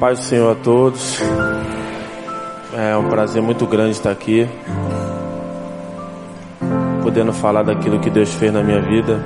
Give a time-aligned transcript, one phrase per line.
[0.00, 1.18] Paz do Senhor a todos.
[2.76, 4.48] É um prazer muito grande estar aqui,
[7.02, 9.22] podendo falar daquilo que Deus fez na minha vida.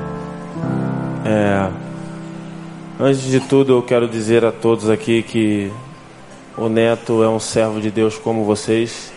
[1.25, 1.71] É,
[3.01, 5.73] antes de tudo, eu quero dizer a todos aqui que
[6.59, 9.11] o Neto é um servo de Deus como vocês.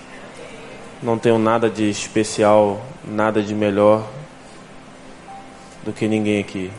[1.03, 4.07] Não tenho nada de especial, nada de melhor
[5.83, 6.71] do que ninguém aqui.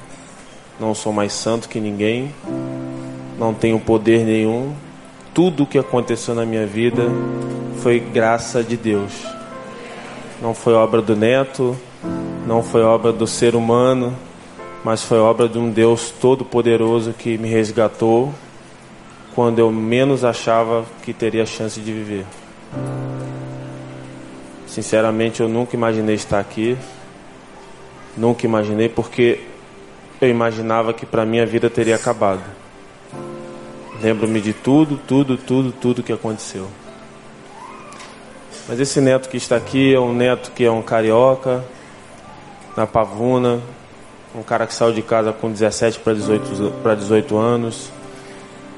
[0.80, 2.32] Não sou mais santo que ninguém
[3.38, 4.74] não tenho poder nenhum.
[5.34, 7.04] Tudo o que aconteceu na minha vida
[7.82, 9.12] foi graça de Deus.
[10.40, 11.76] Não foi obra do neto,
[12.46, 14.16] não foi obra do ser humano,
[14.84, 18.32] mas foi obra de um Deus todo-poderoso que me resgatou
[19.34, 22.24] quando eu menos achava que teria chance de viver.
[24.66, 26.76] Sinceramente, eu nunca imaginei estar aqui.
[28.16, 29.40] Nunca imaginei porque
[30.20, 32.42] eu imaginava que para mim a vida teria acabado.
[34.02, 36.68] Lembro-me de tudo, tudo, tudo, tudo que aconteceu.
[38.68, 41.64] Mas esse neto que está aqui é um neto que é um carioca,
[42.76, 43.60] na Pavuna,
[44.34, 47.90] um cara que saiu de casa com 17 para 18, para 18 anos,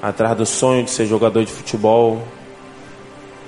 [0.00, 2.22] atrás do sonho de ser jogador de futebol.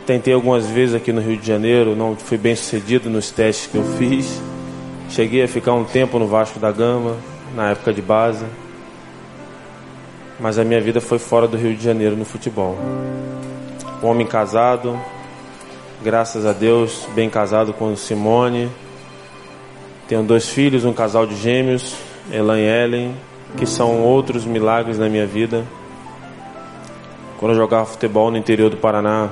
[0.06, 3.76] Tentei algumas vezes aqui no Rio de Janeiro, não fui bem sucedido nos testes que
[3.76, 4.40] eu fiz.
[5.08, 7.16] Cheguei a ficar um tempo no Vasco da Gama,
[7.54, 8.44] na época de base
[10.40, 12.76] mas a minha vida foi fora do Rio de Janeiro no futebol.
[14.02, 14.98] Um homem casado,
[16.02, 18.70] graças a Deus, bem casado com Simone.
[20.08, 21.94] Tenho dois filhos, um casal de gêmeos,
[22.32, 23.14] Elan e Ellen,
[23.56, 25.64] que são outros milagres na minha vida.
[27.38, 29.28] Quando eu jogava futebol no interior do Paraná,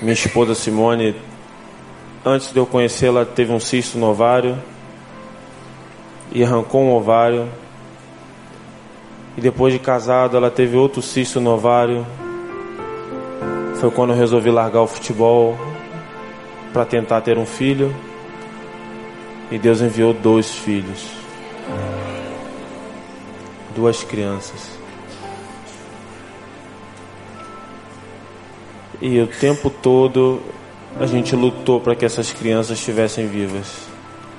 [0.00, 1.14] minha esposa Simone,
[2.24, 4.56] antes de eu conhecê-la, teve um cisto no ovário
[6.32, 7.48] e arrancou um ovário
[9.36, 12.06] e depois de casado, ela teve outro cisto no ovário.
[13.76, 15.58] Foi quando eu resolvi largar o futebol
[16.72, 17.94] para tentar ter um filho.
[19.50, 21.06] E Deus enviou dois filhos.
[23.74, 24.78] Duas crianças.
[29.00, 30.40] E o tempo todo
[31.00, 33.66] a gente lutou para que essas crianças estivessem vivas.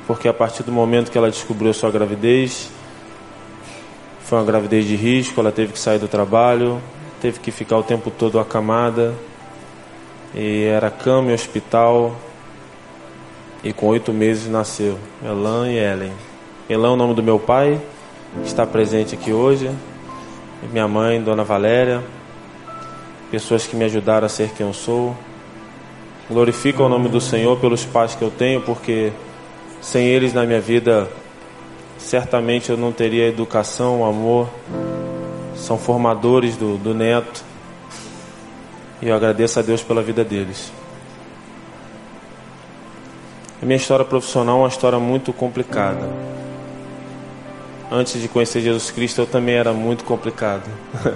[0.05, 2.69] Porque a partir do momento que ela descobriu sua gravidez,
[4.33, 6.81] foi uma gravidez de risco, ela teve que sair do trabalho,
[7.21, 9.13] teve que ficar o tempo todo acamada.
[10.33, 12.15] E era cama e hospital.
[13.63, 16.13] E com oito meses nasceu Elan e Ellen.
[16.67, 17.79] Elan é o nome do meu pai,
[18.43, 19.69] está presente aqui hoje.
[20.71, 22.03] Minha mãe, Dona Valéria.
[23.29, 25.15] Pessoas que me ajudaram a ser quem eu sou.
[26.27, 29.13] Glorifico o nome do Senhor pelos pais que eu tenho, porque
[29.79, 31.07] sem eles na minha vida
[32.03, 34.49] certamente eu não teria educação, amor.
[35.55, 37.43] São formadores do, do neto.
[39.01, 40.71] E eu agradeço a Deus pela vida deles.
[43.61, 46.07] A minha história profissional é uma história muito complicada.
[47.89, 50.69] Antes de conhecer Jesus Cristo, eu também era muito complicado.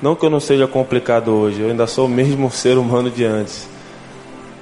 [0.00, 3.24] Não que eu não seja complicado hoje, eu ainda sou o mesmo ser humano de
[3.24, 3.68] antes.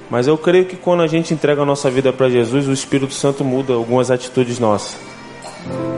[0.09, 3.13] Mas eu creio que quando a gente entrega a nossa vida para Jesus, o Espírito
[3.13, 5.06] Santo muda algumas atitudes nossas.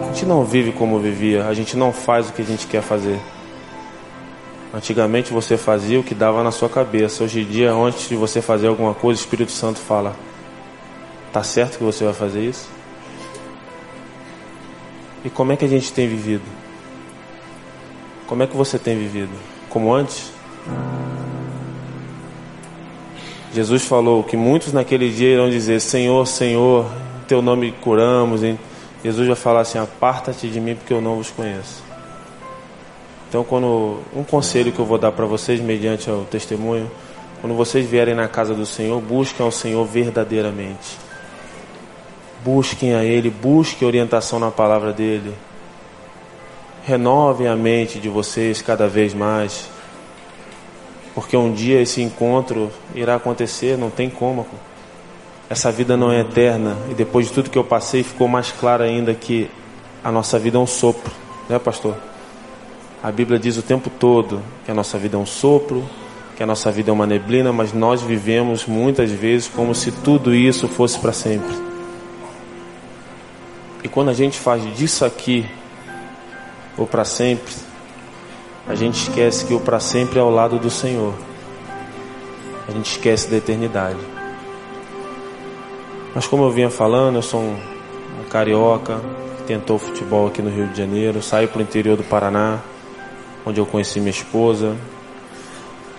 [0.02, 2.81] A gente não vive como vivia, a gente não faz o que a gente quer
[2.81, 3.19] fazer.
[4.74, 7.24] Antigamente você fazia o que dava na sua cabeça.
[7.24, 10.16] Hoje em dia, antes de você fazer alguma coisa, o Espírito Santo fala:
[11.34, 12.69] Tá certo que você vai fazer isso?
[15.25, 16.44] E como é que a gente tem vivido?
[18.28, 19.34] Como é que você tem vivido?
[19.69, 20.31] Como antes?
[23.53, 26.86] Jesus falou que muitos naquele dia irão dizer: Senhor, Senhor,
[27.28, 28.59] teu nome curamos, hein?
[29.04, 31.84] Jesus vai falar assim: aparta-te de mim porque eu não vos conheço.
[33.28, 36.90] Então, quando um conselho que eu vou dar para vocês, mediante o testemunho,
[37.42, 40.98] quando vocês vierem na casa do Senhor, busquem ao Senhor verdadeiramente.
[42.44, 45.34] Busquem a Ele, busquem orientação na palavra dEle.
[46.84, 49.69] Renovem a mente de vocês cada vez mais.
[51.13, 54.48] Porque um dia esse encontro irá acontecer, não tem como
[55.50, 56.78] essa vida não é eterna.
[56.92, 59.50] E depois de tudo que eu passei, ficou mais claro ainda que
[60.04, 61.12] a nossa vida é um sopro,
[61.50, 61.96] né, pastor?
[63.01, 65.84] A Bíblia diz o tempo todo que a nossa vida é um sopro,
[66.36, 70.36] que a nossa vida é uma neblina, mas nós vivemos muitas vezes como se tudo
[70.36, 71.54] isso fosse para sempre.
[73.84, 75.46] E quando a gente faz disso aqui
[76.78, 77.54] o para sempre,
[78.68, 81.13] a gente esquece que o para sempre é ao lado do Senhor.
[82.68, 84.00] A gente esquece da eternidade.
[86.14, 87.56] Mas como eu vinha falando, eu sou um,
[88.20, 89.00] um carioca
[89.50, 92.60] tentou futebol aqui no Rio de Janeiro, saí para o interior do Paraná,
[93.44, 94.76] onde eu conheci minha esposa.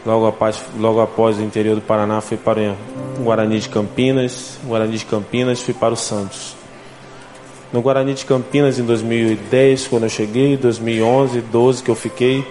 [0.07, 2.77] Logo após, logo após o interior do Paraná, fui para
[3.19, 4.57] o Guarani de Campinas.
[4.65, 6.55] Guarani de Campinas, fui para o Santos.
[7.73, 12.47] No Guarani de Campinas, em 2010, quando eu cheguei, 2011, 12 que eu fiquei,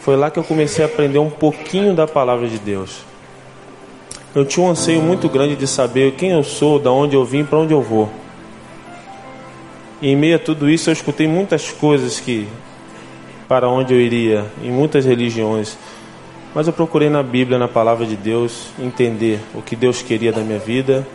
[0.00, 3.02] foi lá que eu comecei a aprender um pouquinho da palavra de Deus.
[4.34, 7.44] Eu tinha um anseio muito grande de saber quem eu sou, da onde eu vim,
[7.44, 8.10] para onde eu vou.
[10.02, 12.48] E em meio a tudo isso, eu escutei muitas coisas que
[13.46, 15.78] para onde eu iria, em muitas religiões.
[16.52, 20.40] Mas eu procurei na Bíblia, na palavra de Deus, entender o que Deus queria da
[20.40, 21.06] minha vida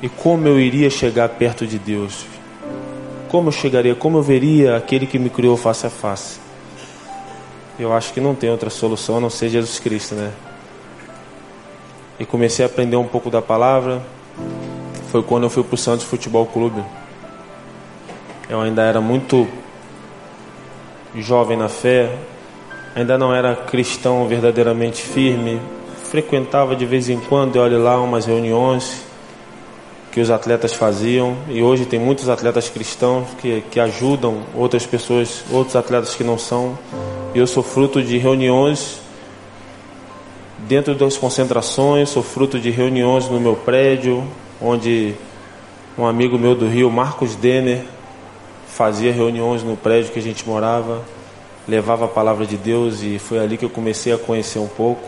[0.00, 2.24] e como eu iria chegar perto de Deus.
[3.28, 6.38] Como eu chegaria, como eu veria aquele que me criou face a face.
[7.80, 10.30] Eu acho que não tem outra solução a não ser Jesus Cristo, né?
[12.18, 14.02] E comecei a aprender um pouco da palavra.
[15.10, 16.82] Foi quando eu fui para o Santos Futebol Clube.
[18.48, 19.48] Eu ainda era muito
[21.14, 22.10] jovem na fé,
[22.94, 25.60] ainda não era cristão verdadeiramente firme,
[26.04, 29.04] frequentava de vez em quando, e olhe lá, umas reuniões
[30.10, 35.42] que os atletas faziam, e hoje tem muitos atletas cristãos que, que ajudam outras pessoas,
[35.50, 36.78] outros atletas que não são,
[37.34, 39.00] e eu sou fruto de reuniões
[40.72, 44.24] dentro das concentrações, sou fruto de reuniões no meu prédio,
[44.58, 45.14] onde
[45.98, 47.84] um amigo meu do Rio, Marcos Denner,
[48.66, 51.02] fazia reuniões no prédio que a gente morava,
[51.68, 55.02] levava a palavra de Deus e foi ali que eu comecei a conhecer um pouco.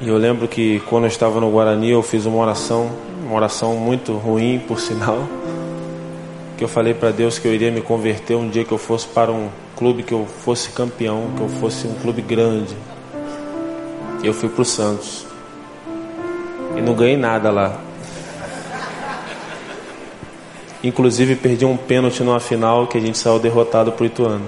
[0.00, 2.90] E eu lembro que quando eu estava no Guarani eu fiz uma oração,
[3.22, 5.28] uma oração muito ruim, por sinal,
[6.56, 9.06] que eu falei para Deus que eu iria me converter um dia que eu fosse
[9.08, 12.74] para um clube que eu fosse campeão, que eu fosse um clube grande.
[14.22, 15.26] Eu fui para o Santos.
[16.76, 17.80] E não ganhei nada lá.
[20.84, 24.46] Inclusive perdi um pênalti numa final que a gente saiu derrotado para o Ituano.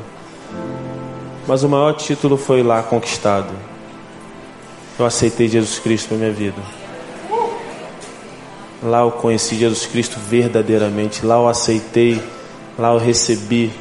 [1.46, 3.52] Mas o maior título foi lá conquistado.
[4.98, 6.60] Eu aceitei Jesus Cristo na minha vida.
[8.82, 11.26] Lá eu conheci Jesus Cristo verdadeiramente.
[11.26, 12.22] Lá eu aceitei.
[12.78, 13.72] Lá eu recebi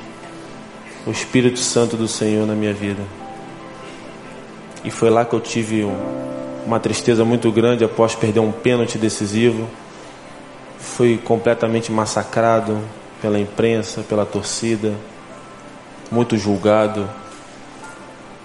[1.06, 3.01] o Espírito Santo do Senhor na minha vida.
[4.84, 5.88] E foi lá que eu tive
[6.66, 9.68] uma tristeza muito grande após perder um pênalti decisivo
[10.84, 12.78] fui completamente massacrado
[13.22, 14.94] pela imprensa, pela torcida,
[16.12, 17.10] muito julgado.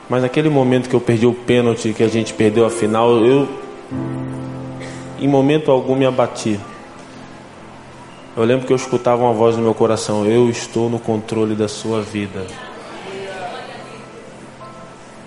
[0.08, 3.48] Mas naquele momento que eu perdi o pênalti, que a gente perdeu a final, eu
[5.18, 6.58] em momento algum me abati.
[8.36, 11.68] Eu lembro que eu escutava uma voz no meu coração: Eu estou no controle da
[11.68, 12.46] sua vida.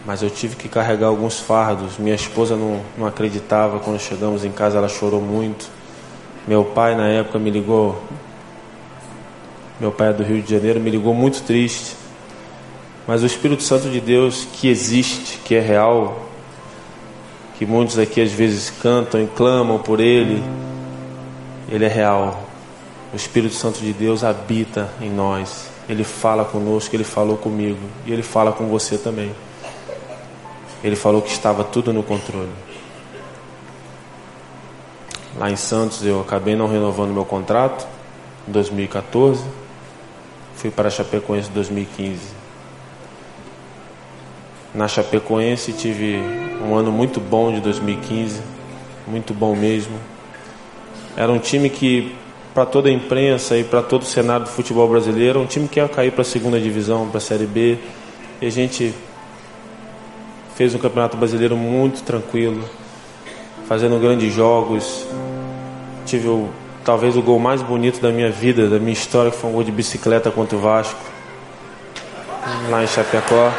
[0.05, 1.97] Mas eu tive que carregar alguns fardos.
[1.97, 3.79] Minha esposa não, não acreditava.
[3.79, 5.69] Quando chegamos em casa, ela chorou muito.
[6.47, 8.01] Meu pai na época me ligou.
[9.79, 11.95] Meu pai é do Rio de Janeiro, me ligou muito triste.
[13.07, 16.27] Mas o Espírito Santo de Deus que existe, que é real,
[17.57, 20.43] que muitos aqui às vezes cantam e clamam por ele,
[21.69, 22.47] ele é real.
[23.13, 25.67] O Espírito Santo de Deus habita em nós.
[25.89, 29.31] Ele fala conosco, ele falou comigo e ele fala com você também.
[30.83, 32.49] Ele falou que estava tudo no controle.
[35.37, 37.87] Lá em Santos eu acabei não renovando meu contrato
[38.47, 39.43] em 2014.
[40.55, 42.19] Fui para a Chapecoense em 2015.
[44.73, 46.17] Na Chapecoense tive
[46.63, 48.41] um ano muito bom de 2015,
[49.07, 49.97] muito bom mesmo.
[51.15, 52.15] Era um time que,
[52.53, 55.79] para toda a imprensa e para todo o cenário do futebol brasileiro, um time que
[55.79, 57.77] ia cair para a segunda divisão, para a Série B.
[58.41, 58.93] E a gente
[60.55, 62.63] fez um campeonato brasileiro muito tranquilo,
[63.67, 65.05] fazendo grandes jogos.
[66.05, 66.49] Tive o,
[66.83, 69.63] talvez o gol mais bonito da minha vida, da minha história, que foi um gol
[69.63, 70.99] de bicicleta contra o Vasco,
[72.69, 73.51] lá em Chapecó.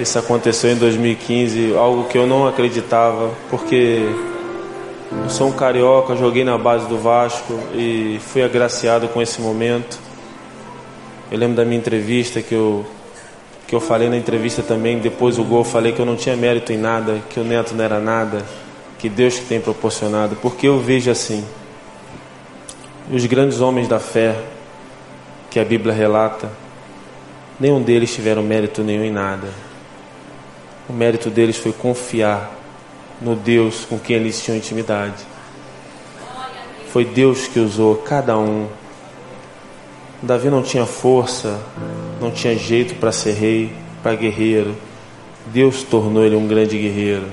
[0.00, 4.08] Isso aconteceu em 2015, algo que eu não acreditava, porque
[5.22, 9.98] eu sou um carioca, joguei na base do Vasco e fui agraciado com esse momento.
[11.30, 12.84] Eu lembro da minha entrevista que eu
[13.66, 16.74] que eu falei na entrevista também, depois do gol, falei que eu não tinha mérito
[16.74, 18.44] em nada, que o Neto não era nada,
[18.98, 21.42] que Deus que tem proporcionado, porque eu vejo assim,
[23.10, 24.36] os grandes homens da fé
[25.50, 26.50] que a Bíblia relata,
[27.58, 29.48] nenhum deles tiveram mérito nenhum em nada.
[30.86, 32.61] O mérito deles foi confiar
[33.24, 35.24] no Deus com quem eles tinham intimidade.
[36.92, 38.68] Foi Deus que usou cada um
[40.24, 41.58] Davi não tinha força,
[42.20, 43.72] não tinha jeito para ser rei,
[44.04, 44.76] para guerreiro.
[45.46, 47.26] Deus tornou ele um grande guerreiro.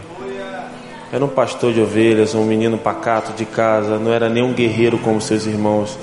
[1.14, 4.98] Era um pastor de ovelhas, um menino pacato de casa, não era nem um guerreiro
[4.98, 6.00] como seus irmãos.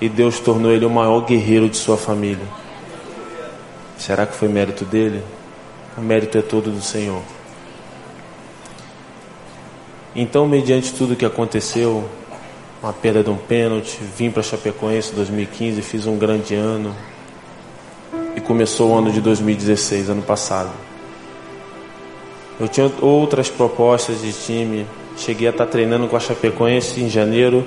[0.00, 2.46] E Deus tornou ele o maior guerreiro de sua família.
[3.96, 5.24] Será que foi mérito dele?
[5.96, 7.22] O mérito é todo do Senhor.
[10.14, 12.08] Então, mediante tudo que aconteceu,
[12.82, 16.94] uma perda de um pênalti, vim para Chapecoense em 2015, fiz um grande ano
[18.36, 20.70] e começou o ano de 2016, ano passado.
[22.58, 24.86] Eu tinha outras propostas de time,
[25.16, 27.66] cheguei a estar treinando com a Chapecoense em janeiro,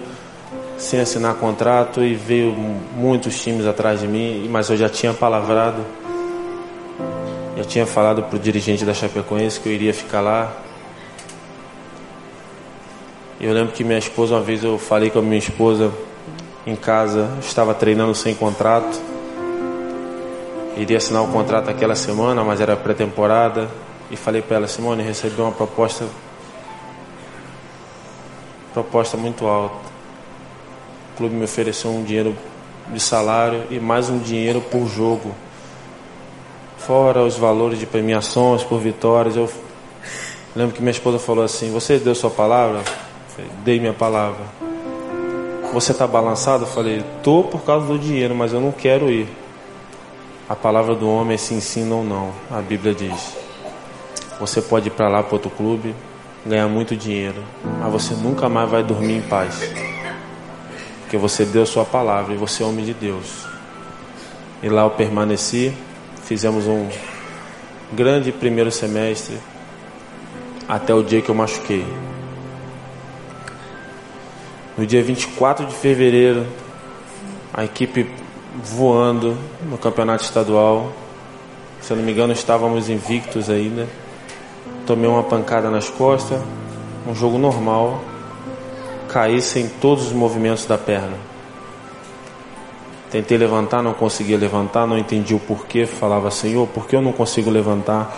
[0.78, 2.52] sem assinar contrato e veio
[2.96, 5.86] muitos times atrás de mim, mas eu já tinha palavrado,
[7.56, 10.52] já tinha falado para o dirigente da Chapecoense que eu iria ficar lá,
[13.48, 15.92] eu lembro que minha esposa, uma vez eu falei com a minha esposa
[16.66, 19.02] em casa, estava treinando sem contrato.
[20.78, 23.68] Iria assinar o contrato aquela semana, mas era pré-temporada.
[24.12, 26.06] E falei para ela, Simone, recebi uma proposta
[28.74, 29.90] proposta muito alta.
[31.14, 32.38] O clube me ofereceu um dinheiro
[32.90, 35.34] de salário e mais um dinheiro por jogo.
[36.78, 39.36] Fora os valores de premiações por vitórias.
[39.36, 39.50] Eu
[40.56, 42.82] lembro que minha esposa falou assim: Você deu sua palavra?
[43.64, 44.44] Dei minha palavra.
[45.74, 46.64] Você está balançado?
[46.64, 49.28] Eu falei, tô por causa do dinheiro, mas eu não quero ir.
[50.50, 52.32] A palavra do homem é se ensina ou não.
[52.50, 53.38] A Bíblia diz.
[54.40, 55.96] Você pode ir para lá para outro clube,
[56.46, 57.42] ganhar muito dinheiro,
[57.80, 59.62] mas você nunca mais vai dormir em paz.
[61.02, 63.46] Porque você deu sua palavra e você é homem de Deus.
[64.64, 65.74] E lá eu permaneci,
[66.24, 66.90] fizemos um
[67.94, 69.38] grande primeiro semestre
[70.68, 71.86] até o dia que eu machuquei.
[74.82, 76.44] No dia 24 de fevereiro,
[77.54, 78.10] a equipe
[78.64, 79.38] voando
[79.70, 80.92] no campeonato estadual.
[81.80, 83.88] Se eu não me engano, estávamos invictos ainda.
[84.88, 86.42] Tomei uma pancada nas costas,
[87.08, 88.02] um jogo normal.
[89.08, 91.16] Caí sem todos os movimentos da perna.
[93.12, 95.86] Tentei levantar, não conseguia levantar, não entendi o porquê.
[95.86, 98.18] Falava, Senhor, por que eu não consigo levantar?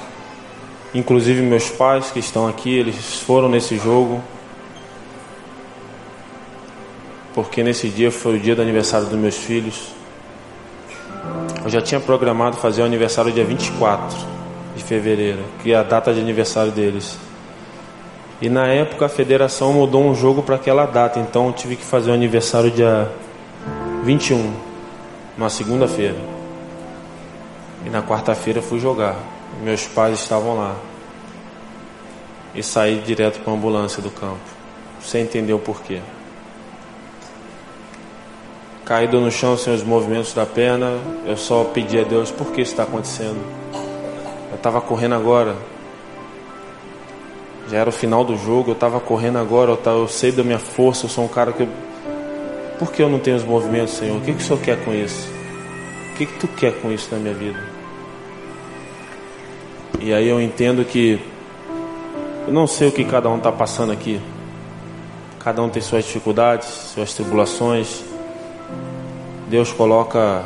[0.96, 4.24] Inclusive meus pais que estão aqui, eles foram nesse jogo,
[7.34, 9.92] porque nesse dia foi o dia do aniversário dos meus filhos.
[11.64, 14.16] Eu já tinha programado fazer o aniversário dia 24
[14.76, 17.18] de fevereiro, que é a data de aniversário deles.
[18.42, 21.84] E na época a federação mudou um jogo para aquela data, então eu tive que
[21.84, 23.10] fazer o aniversário dia
[24.04, 24.54] 21,
[25.38, 26.18] numa segunda-feira.
[27.86, 29.16] E na quarta-feira fui jogar.
[29.64, 30.76] Meus pais estavam lá.
[32.54, 34.40] E saí direto para a ambulância do campo,
[35.02, 36.00] sem entender o porquê
[38.86, 42.62] caído no chão sem os movimentos da perna, eu só pedi a Deus por que
[42.62, 43.40] isso está acontecendo.
[44.50, 45.56] Eu estava correndo agora.
[47.70, 50.44] Já era o final do jogo, eu estava correndo agora, eu, tava, eu, sei da
[50.44, 51.68] minha força, eu sou um cara que.
[52.78, 54.18] Por que eu não tenho os movimentos, Senhor?
[54.18, 55.30] O que, que o Senhor quer com isso?
[56.12, 57.60] O que, que tu quer com isso na minha vida?
[60.00, 61.20] E aí eu entendo que
[62.46, 64.20] eu não sei o que cada um está passando aqui.
[65.40, 68.13] Cada um tem suas dificuldades, suas tribulações.
[69.54, 70.46] Deus coloca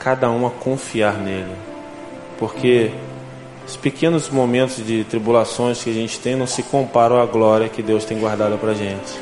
[0.00, 1.54] cada um a confiar nele,
[2.40, 2.90] porque
[3.64, 7.84] os pequenos momentos de tribulações que a gente tem não se comparam à glória que
[7.84, 9.16] Deus tem guardada para gente.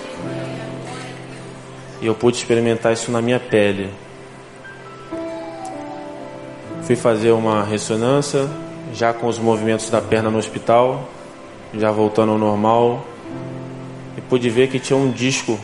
[2.00, 3.90] E eu pude experimentar isso na minha pele.
[6.84, 8.48] Fui fazer uma ressonância,
[8.94, 11.06] já com os movimentos da perna no hospital,
[11.74, 13.04] já voltando ao normal,
[14.16, 15.60] e pude ver que tinha um disco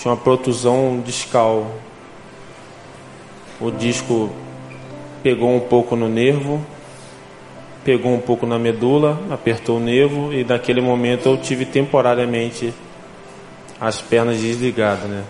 [0.00, 1.70] tinha uma protusão discal.
[3.60, 4.30] O disco
[5.22, 6.64] pegou um pouco no nervo,
[7.84, 12.72] pegou um pouco na medula, apertou o nervo e naquele momento eu tive temporariamente
[13.78, 15.22] as pernas desligadas, né?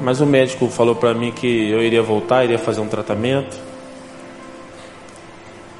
[0.00, 3.58] Mas o médico falou para mim que eu iria voltar, iria fazer um tratamento.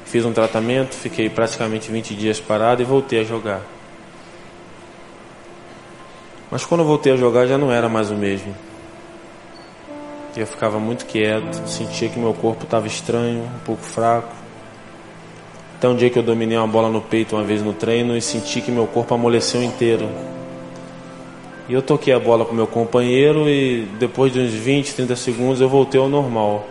[0.05, 3.78] Fiz um tratamento, fiquei praticamente 20 dias parado e voltei a jogar.
[6.51, 8.55] Mas quando eu voltei a jogar já não era mais o mesmo.
[10.35, 14.33] Eu ficava muito quieto, sentia que meu corpo estava estranho, um pouco fraco.
[15.75, 18.21] Até um dia que eu dominei uma bola no peito uma vez no treino e
[18.21, 20.09] senti que meu corpo amoleceu inteiro.
[21.67, 25.61] E eu toquei a bola para meu companheiro e depois de uns 20, 30 segundos
[25.61, 26.65] eu voltei ao normal.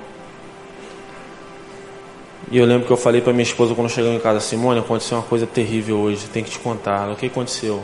[2.50, 5.18] E eu lembro que eu falei para minha esposa quando chegou em casa, Simone, aconteceu
[5.18, 7.10] uma coisa terrível hoje, tem que te contar.
[7.10, 7.82] O que aconteceu?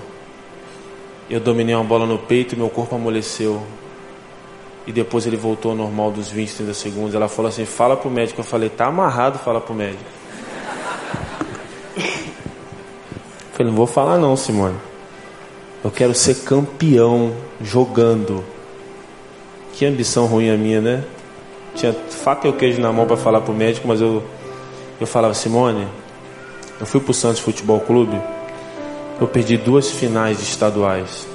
[1.28, 3.62] Eu dominei uma bola no peito e meu corpo amoleceu.
[4.86, 7.14] E depois ele voltou ao normal dos 20, 30 segundos.
[7.14, 8.40] Ela falou assim: fala pro médico.
[8.40, 10.04] Eu falei: tá amarrado, fala pro médico.
[13.58, 14.76] não vou falar não, Simone.
[15.82, 18.44] Eu quero ser campeão jogando.
[19.72, 21.04] Que ambição ruim a minha, né?
[21.74, 24.22] Tinha faca e o queijo na mão para falar pro médico, mas eu
[25.00, 25.88] eu falava, Simone,
[26.78, 28.20] eu fui pro Santos Futebol Clube,
[29.20, 31.26] eu perdi duas finais estaduais.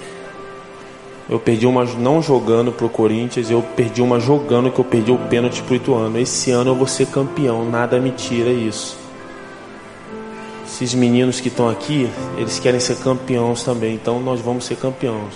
[1.29, 5.17] Eu perdi uma não jogando pro Corinthians, eu perdi uma jogando que eu perdi o
[5.17, 6.17] pênalti pro Ituano.
[6.17, 8.97] Esse ano eu vou ser campeão, nada me tira isso.
[10.65, 15.33] Esses meninos que estão aqui, eles querem ser campeões também, então nós vamos ser campeões.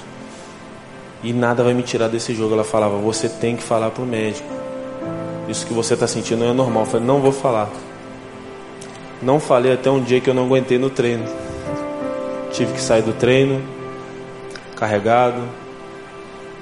[1.23, 2.53] E nada vai me tirar desse jogo.
[2.53, 4.47] Ela falava, você tem que falar pro médico.
[5.47, 6.83] Isso que você está sentindo não é normal.
[6.83, 7.69] Eu falei, não vou falar.
[9.21, 11.23] Não falei até um dia que eu não aguentei no treino.
[12.53, 13.63] Tive que sair do treino,
[14.75, 15.41] carregado,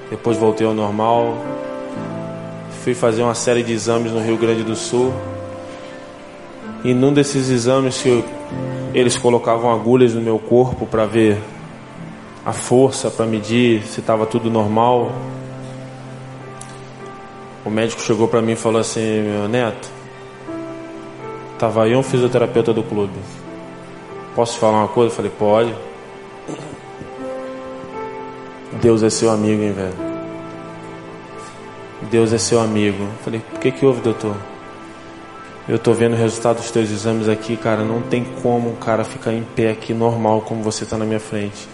[0.10, 1.36] depois voltei ao normal.
[2.82, 5.14] Fui fazer uma série de exames no Rio Grande do Sul.
[6.82, 8.26] E num desses exames que eu,
[8.94, 11.38] eles colocavam agulhas no meu corpo para ver
[12.46, 15.12] a força, para medir se estava tudo normal.
[17.66, 19.90] O médico chegou para mim e falou assim: Meu neto,
[21.60, 23.41] tava aí um fisioterapeuta do clube.
[24.36, 25.12] Posso falar uma coisa?
[25.12, 25.76] Eu falei: Pode.
[28.82, 30.12] Deus é seu amigo, hein, velho?
[32.10, 33.06] Deus é seu amigo.
[33.24, 34.36] Falei, por que que houve, doutor?
[35.70, 37.84] Eu tô vendo o resultado dos teus exames aqui, cara.
[37.84, 41.20] Não tem como um cara ficar em pé aqui normal como você tá na minha
[41.20, 41.68] frente.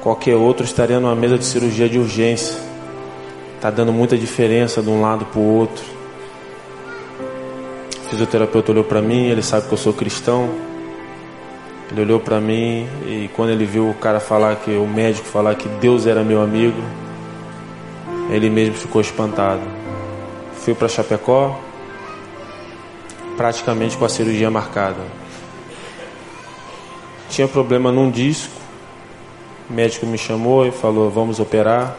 [0.00, 2.58] Qualquer outro estaria numa mesa de cirurgia de urgência.
[3.60, 5.84] Tá dando muita diferença de um lado pro outro.
[8.06, 10.71] O fisioterapeuta olhou para mim, ele sabe que eu sou cristão.
[11.92, 15.54] Ele olhou para mim e quando ele viu o cara falar que o médico falar
[15.56, 16.80] que Deus era meu amigo,
[18.30, 19.60] ele mesmo ficou espantado.
[20.54, 21.60] Fui para Chapecó,
[23.36, 25.02] praticamente com a cirurgia marcada.
[27.28, 28.54] Tinha problema num disco.
[29.68, 31.94] O médico me chamou e falou: "Vamos operar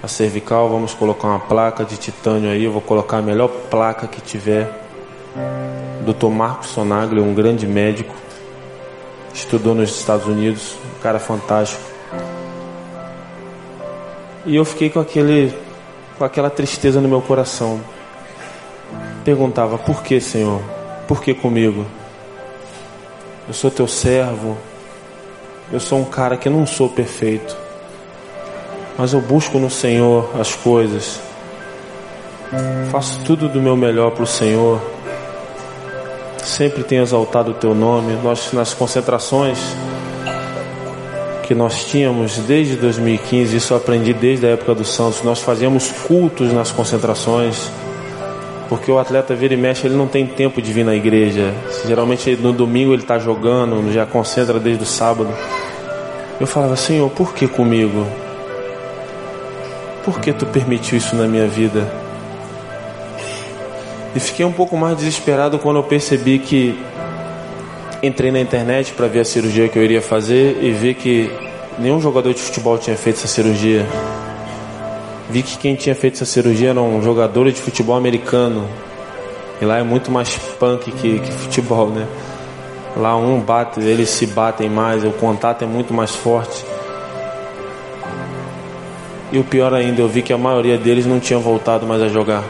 [0.00, 4.06] a cervical, vamos colocar uma placa de titânio aí, eu vou colocar a melhor placa
[4.06, 4.70] que tiver".
[6.04, 6.28] Dr.
[6.28, 8.14] Marcos Sonagli, um grande médico,
[9.36, 11.82] estudou nos Estados Unidos, um cara fantástico.
[14.44, 15.54] E eu fiquei com aquele
[16.18, 17.80] com aquela tristeza no meu coração.
[19.24, 20.62] Perguntava: "Por que, Senhor?
[21.06, 21.84] Por que comigo?
[23.46, 24.56] Eu sou teu servo.
[25.70, 27.56] Eu sou um cara que não sou perfeito.
[28.96, 31.20] Mas eu busco no Senhor as coisas.
[32.90, 34.80] Faço tudo do meu melhor para o Senhor
[36.46, 38.14] sempre tenho exaltado o teu nome.
[38.22, 39.58] Nós, nas concentrações
[41.42, 45.92] que nós tínhamos desde 2015, isso eu aprendi desde a época do Santos, nós fazíamos
[46.06, 47.70] cultos nas concentrações,
[48.68, 51.54] porque o atleta vira e mexe, ele não tem tempo de vir na igreja.
[51.86, 55.30] Geralmente no domingo ele está jogando, já concentra desde o sábado.
[56.40, 58.06] Eu falava, Senhor, por que comigo?
[60.04, 62.05] Por que tu permitiu isso na minha vida?
[64.16, 66.74] E fiquei um pouco mais desesperado quando eu percebi que
[68.02, 71.30] entrei na internet para ver a cirurgia que eu iria fazer e vi que
[71.78, 73.86] nenhum jogador de futebol tinha feito essa cirurgia.
[75.28, 78.66] Vi que quem tinha feito essa cirurgia era um jogador de futebol americano.
[79.60, 82.06] E lá é muito mais punk que, que futebol, né?
[82.96, 86.64] Lá um bate, eles se batem mais, o contato é muito mais forte.
[89.30, 92.08] E o pior ainda, eu vi que a maioria deles não tinha voltado mais a
[92.08, 92.42] jogar.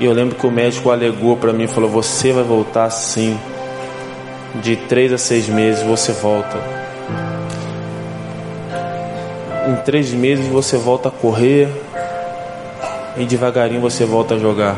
[0.00, 3.38] E eu lembro que o médico alegou para mim, falou: "Você vai voltar sim.
[4.62, 6.58] De três a seis meses você volta.
[9.68, 11.68] Em três meses você volta a correr
[13.16, 14.76] e devagarinho você volta a jogar."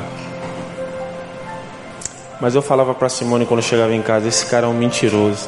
[2.40, 5.46] Mas eu falava para Simone quando chegava em casa: esse cara é um mentiroso.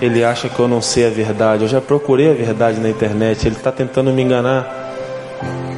[0.00, 1.62] Ele acha que eu não sei a verdade.
[1.62, 3.46] Eu já procurei a verdade na internet.
[3.46, 4.82] Ele está tentando me enganar.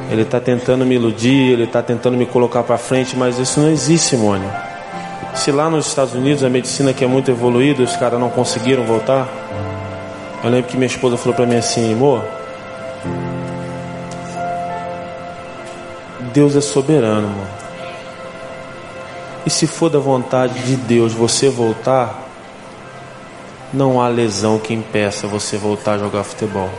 [0.09, 3.69] Ele está tentando me iludir, ele está tentando me colocar para frente, mas isso não
[3.69, 4.47] existe, Simone.
[5.33, 8.83] Se lá nos Estados Unidos a medicina que é muito evoluída, os caras não conseguiram
[8.83, 9.27] voltar.
[10.43, 12.23] Eu lembro que minha esposa falou para mim assim, amor,
[16.33, 17.47] Deus é soberano, amor.
[19.45, 22.23] E se for da vontade de Deus você voltar,
[23.73, 26.69] não há lesão que impeça você voltar a jogar futebol.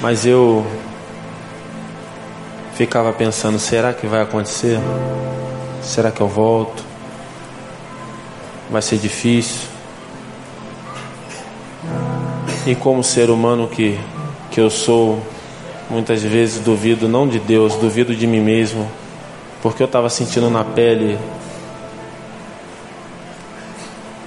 [0.00, 0.66] Mas eu
[2.74, 4.78] ficava pensando: será que vai acontecer?
[5.82, 6.82] Será que eu volto?
[8.70, 9.68] Vai ser difícil.
[12.66, 13.98] E como ser humano que,
[14.50, 15.22] que eu sou,
[15.90, 18.86] Muitas vezes duvido não de Deus, duvido de mim mesmo,
[19.62, 21.18] porque eu estava sentindo na pele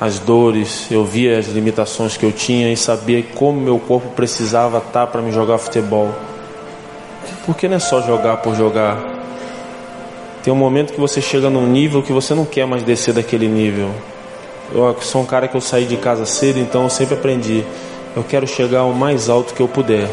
[0.02, 4.80] as dores, eu via as limitações que eu tinha e sabia como meu corpo precisava
[4.80, 6.10] estar para me jogar futebol.
[7.46, 8.98] Porque não é só jogar por jogar.
[10.44, 13.48] Tem um momento que você chega num nível que você não quer mais descer daquele
[13.48, 13.92] nível.
[14.74, 17.64] Eu sou um cara que eu saí de casa cedo, então eu sempre aprendi.
[18.16, 20.10] Eu quero chegar ao mais alto que eu puder.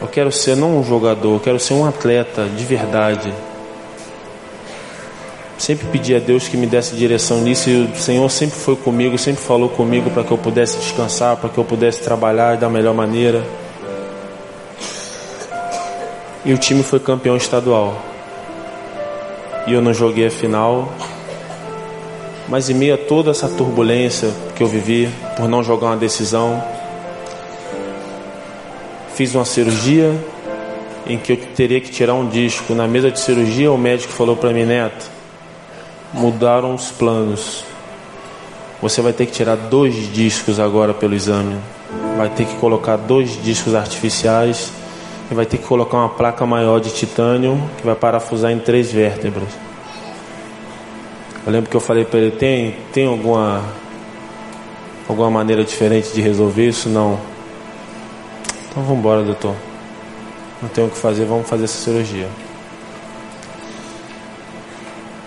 [0.00, 3.34] Eu quero ser não um jogador, eu quero ser um atleta de verdade.
[5.58, 9.18] Sempre pedi a Deus que me desse direção nisso e o Senhor sempre foi comigo,
[9.18, 12.94] sempre falou comigo para que eu pudesse descansar, para que eu pudesse trabalhar da melhor
[12.94, 13.44] maneira.
[16.44, 18.00] E o time foi campeão estadual.
[19.66, 20.92] E eu não joguei a final.
[22.48, 26.62] Mas em meio a toda essa turbulência que eu vivi por não jogar uma decisão,
[29.14, 30.14] fiz uma cirurgia
[31.06, 32.74] em que eu teria que tirar um disco.
[32.74, 35.17] Na mesa de cirurgia, o médico falou para mim, Neto,
[36.12, 37.64] mudaram os planos.
[38.80, 41.56] Você vai ter que tirar dois discos agora pelo exame.
[42.16, 44.72] Vai ter que colocar dois discos artificiais
[45.30, 48.92] e vai ter que colocar uma placa maior de titânio que vai parafusar em três
[48.92, 49.48] vértebras.
[51.46, 53.62] Eu lembro que eu falei para ele: tem, tem alguma,
[55.08, 56.88] alguma maneira diferente de resolver isso?
[56.88, 57.18] Não.
[58.70, 59.54] Então vamos embora, doutor.
[60.60, 62.28] Não tem o que fazer, vamos fazer essa cirurgia.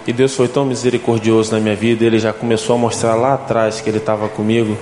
[0.07, 3.81] E Deus foi tão misericordioso na minha vida, Ele já começou a mostrar lá atrás
[3.81, 4.77] que Ele estava comigo.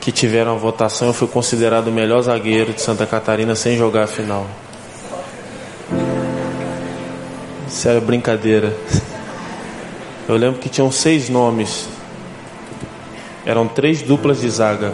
[0.00, 4.04] Que tiveram a votação, eu fui considerado o melhor zagueiro de Santa Catarina sem jogar
[4.04, 4.46] a final.
[7.68, 8.72] Sério, brincadeira.
[10.28, 11.88] Eu lembro que tinham seis nomes
[13.46, 14.92] eram três duplas de zaga: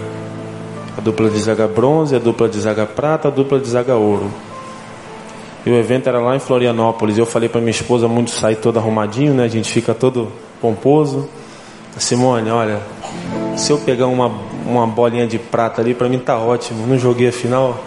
[0.97, 4.31] a dupla de zaga bronze, a dupla de zaga prata, a dupla de zaga ouro.
[5.64, 7.18] E o evento era lá em Florianópolis.
[7.18, 9.44] Eu falei para minha esposa muito sair todo arrumadinho, né?
[9.44, 11.29] A gente fica todo pomposo.
[11.96, 12.81] Simone, olha,
[13.57, 14.33] se eu pegar uma,
[14.66, 16.87] uma bolinha de prata ali, para mim tá ótimo.
[16.87, 17.79] Não joguei a final.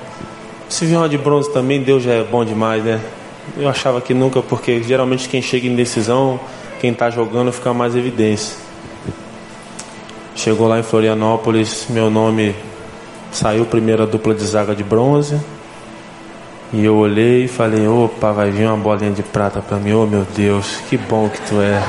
[0.70, 3.02] Se vier uma de bronze também, Deus já é bom demais, né?
[3.58, 6.40] Eu achava que nunca, porque geralmente quem chega em decisão,
[6.80, 8.58] quem tá jogando, fica mais evidência.
[10.36, 12.56] Chegou lá em Florianópolis, meu nome
[13.32, 15.40] saiu primeiro a dupla de zaga de bronze.
[16.74, 20.06] E eu olhei e falei, opa, vai vir uma bolinha de prata para mim, oh
[20.06, 21.82] meu Deus, que bom que tu é.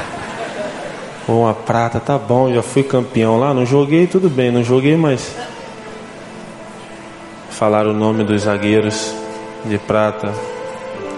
[1.27, 4.97] Oh, uma prata, tá bom, já fui campeão lá, não joguei, tudo bem, não joguei,
[4.97, 5.35] mas
[7.51, 9.15] falaram o nome dos zagueiros
[9.65, 10.33] de prata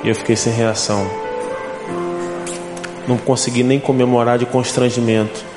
[0.02, 1.06] e eu fiquei sem reação.
[3.06, 5.48] Não consegui nem comemorar de constrangimento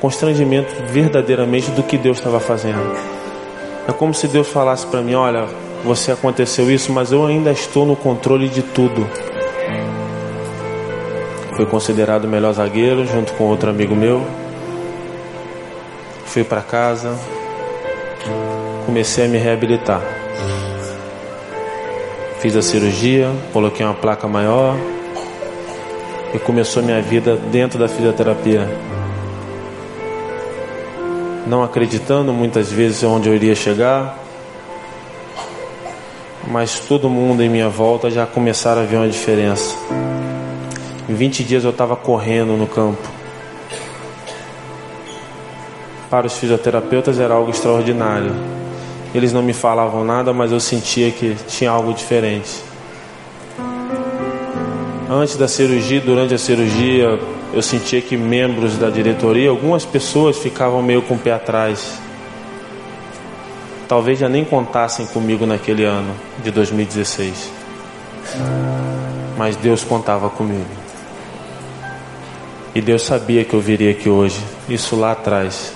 [0.00, 2.96] constrangimento verdadeiramente do que Deus estava fazendo.
[3.88, 5.48] É como se Deus falasse para mim: Olha,
[5.86, 9.08] você aconteceu isso, mas eu ainda estou no controle de tudo.
[11.54, 14.22] Fui considerado o melhor zagueiro junto com outro amigo meu.
[16.26, 17.16] Fui para casa,
[18.84, 20.02] comecei a me reabilitar.
[22.40, 24.76] Fiz a cirurgia, coloquei uma placa maior
[26.34, 28.68] e começou minha vida dentro da fisioterapia
[31.46, 34.18] não acreditando muitas vezes onde eu iria chegar,
[36.48, 39.74] mas todo mundo em minha volta já começaram a ver uma diferença.
[41.08, 43.02] Em 20 dias eu estava correndo no campo.
[46.10, 48.32] Para os fisioterapeutas era algo extraordinário.
[49.14, 52.62] Eles não me falavam nada, mas eu sentia que tinha algo diferente.
[55.08, 57.18] Antes da cirurgia, durante a cirurgia,
[57.52, 62.05] eu sentia que membros da diretoria, algumas pessoas ficavam meio com o pé atrás.
[63.88, 67.50] Talvez já nem contassem comigo naquele ano de 2016.
[69.36, 70.66] Mas Deus contava comigo.
[72.74, 75.72] E Deus sabia que eu viria aqui hoje, isso lá atrás.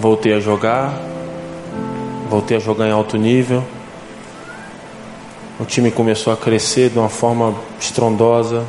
[0.00, 0.92] Voltei a jogar,
[2.28, 3.62] voltei a jogar em alto nível.
[5.60, 8.64] O time começou a crescer de uma forma estrondosa.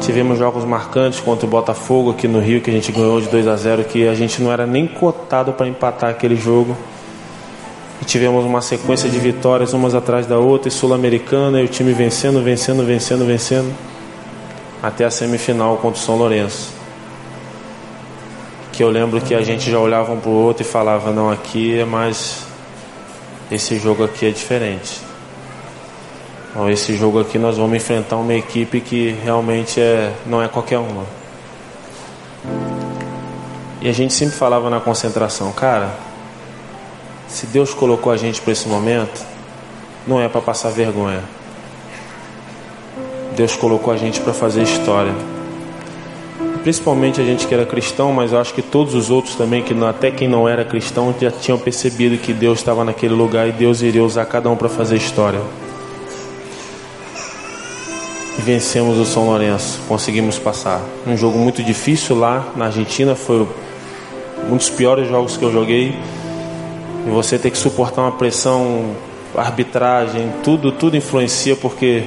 [0.00, 3.46] Tivemos jogos marcantes contra o Botafogo aqui no Rio, que a gente ganhou de 2
[3.46, 6.74] a 0, que a gente não era nem cotado para empatar aquele jogo.
[8.00, 11.92] E tivemos uma sequência de vitórias umas atrás da outra, e Sul-Americana, e o time
[11.92, 13.74] vencendo, vencendo, vencendo, vencendo,
[14.82, 16.72] até a semifinal contra o São Lourenço.
[18.72, 21.30] Que eu lembro que a gente já olhava um para o outro e falava: não,
[21.30, 22.42] aqui é mais.
[23.50, 25.13] Esse jogo aqui é diferente.
[26.54, 30.78] Então, esse jogo aqui nós vamos enfrentar uma equipe que realmente é, não é qualquer
[30.78, 31.04] uma.
[33.82, 35.92] E a gente sempre falava na concentração, cara,
[37.26, 39.20] se Deus colocou a gente para esse momento,
[40.06, 41.24] não é para passar vergonha.
[43.34, 45.12] Deus colocou a gente para fazer história.
[46.62, 49.74] Principalmente a gente que era cristão, mas eu acho que todos os outros também, que
[49.84, 53.82] até quem não era cristão, já tinham percebido que Deus estava naquele lugar e Deus
[53.82, 55.40] iria usar cada um para fazer história.
[58.44, 60.82] Vencemos o São Lourenço, conseguimos passar.
[61.06, 63.48] Um jogo muito difícil lá na Argentina, foi
[64.50, 65.96] um dos piores jogos que eu joguei.
[67.06, 68.90] E você tem que suportar uma pressão,
[69.34, 72.04] arbitragem, tudo, tudo influencia porque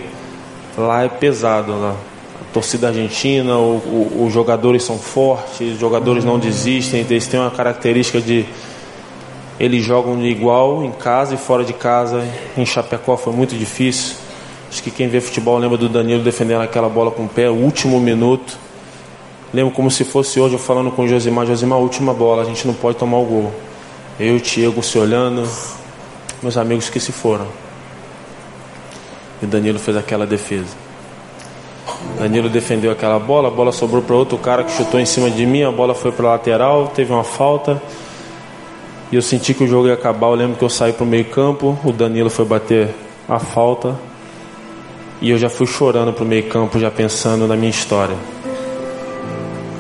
[0.78, 1.72] lá é pesado.
[1.72, 1.96] Lá.
[2.40, 7.40] A torcida argentina, o, o, os jogadores são fortes, os jogadores não desistem, eles têm
[7.40, 8.46] uma característica de
[9.60, 12.24] eles jogam de igual em casa e fora de casa.
[12.56, 14.27] Em Chapecó foi muito difícil.
[14.70, 18.00] Acho que quem vê futebol lembra do Danilo defendendo aquela bola com o pé, último
[18.00, 18.58] minuto.
[19.54, 22.68] Lembro como se fosse hoje eu falando com o Josimar, Josimar, última bola, a gente
[22.68, 23.54] não pode tomar o gol.
[24.20, 25.48] Eu e o Tiago se olhando,
[26.42, 27.48] meus amigos que se foram.
[29.42, 30.76] E o Danilo fez aquela defesa.
[32.20, 35.46] Danilo defendeu aquela bola, a bola sobrou para outro cara que chutou em cima de
[35.46, 37.82] mim, a bola foi para lateral, teve uma falta.
[39.12, 40.28] E eu senti que o jogo ia acabar.
[40.28, 42.94] Eu lembro que eu saí para o meio-campo, o Danilo foi bater
[43.30, 43.96] a falta.
[45.22, 48.16] E eu já fui chorando para o meio-campo, já pensando na minha história.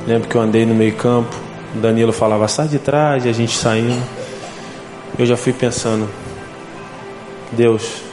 [0.08, 1.36] Lembro que eu andei no meio-campo,
[1.76, 4.02] o Danilo falava, sai de trás, e a gente saindo.
[5.17, 6.10] Eu já fui pensando,
[7.52, 8.08] Deus,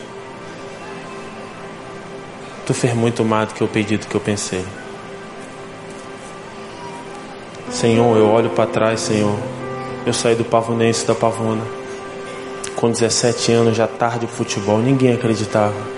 [2.66, 4.64] Tu fez muito mais do que eu pedi, do que eu pensei.
[7.70, 9.38] Senhor, eu olho para trás, Senhor.
[10.06, 11.62] Eu saí do Pavonense da Pavona.
[12.74, 15.93] Com 17 anos, já tarde de futebol, ninguém acreditava.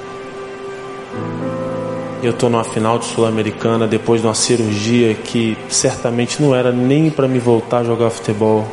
[2.22, 7.10] Eu estou numa final de Sul-Americana depois de uma cirurgia que certamente não era nem
[7.10, 8.66] para me voltar a jogar futebol.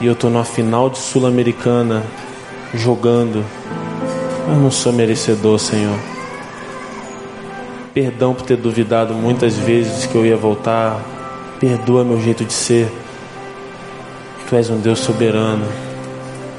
[0.00, 2.02] E eu estou numa final de Sul-Americana
[2.74, 3.44] jogando
[4.46, 5.98] eu não sou merecedor, Senhor.
[7.94, 11.00] Perdão por ter duvidado muitas vezes que eu ia voltar.
[11.58, 12.92] Perdoa meu jeito de ser.
[14.46, 15.64] Tu és um Deus soberano.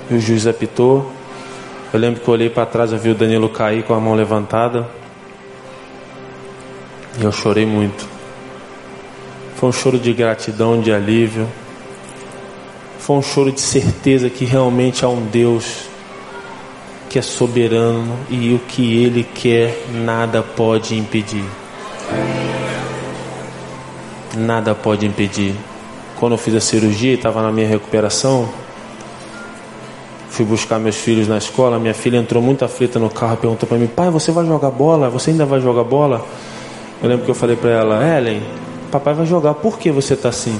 [0.09, 1.11] E o juiz apitou.
[1.95, 4.15] Eu lembro que eu olhei para trás e vi o Danilo cair com a mão
[4.15, 4.85] levantada.
[7.17, 8.05] E eu chorei muito.
[9.55, 11.47] Foi um choro de gratidão, de alívio.
[12.99, 15.85] Foi um choro de certeza que realmente há um Deus
[17.09, 21.45] que é soberano e o que ele quer nada pode impedir.
[24.35, 25.55] Nada pode impedir.
[26.19, 28.49] Quando eu fiz a cirurgia e estava na minha recuperação,
[30.35, 31.79] fui buscar meus filhos na escola.
[31.79, 34.69] Minha filha entrou muito aflita no carro e perguntou para mim: Pai, você vai jogar
[34.69, 35.09] bola?
[35.09, 36.25] Você ainda vai jogar bola?
[37.01, 38.41] Eu lembro que eu falei para ela: Ellen,
[38.91, 40.59] papai vai jogar, por que você está assim?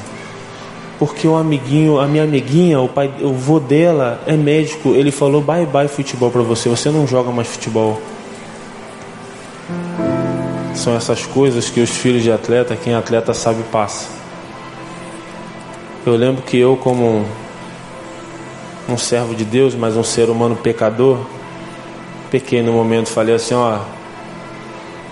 [0.97, 5.41] porque o amiguinho, a minha amiguinha, o pai, o vô dela é médico, ele falou
[5.41, 7.99] bye bye futebol para você, você não joga mais futebol.
[10.73, 14.07] São essas coisas que os filhos de atleta, quem é atleta sabe passa.
[16.05, 17.25] Eu lembro que eu como
[18.87, 21.19] um servo de Deus, mas um ser humano pecador,
[22.29, 23.79] pequei no momento, falei assim, ó,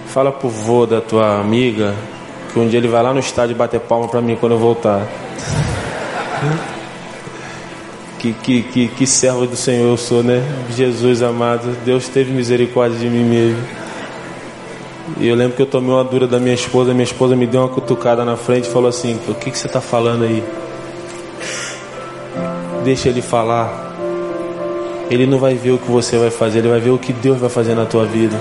[0.08, 1.96] fala pro vô da tua amiga
[2.54, 5.08] que um dia ele vai lá no estádio bater palma para mim quando eu voltar.
[8.20, 10.42] Que, que, que, que servo do Senhor eu sou, né?
[10.70, 13.62] Jesus amado, Deus teve misericórdia de mim mesmo.
[15.20, 17.60] E eu lembro que eu tomei uma dura da minha esposa, minha esposa me deu
[17.60, 20.42] uma cutucada na frente e falou assim: O que, que você está falando aí?
[22.84, 23.94] Deixa ele falar.
[25.10, 27.40] Ele não vai ver o que você vai fazer, ele vai ver o que Deus
[27.40, 28.36] vai fazer na tua vida.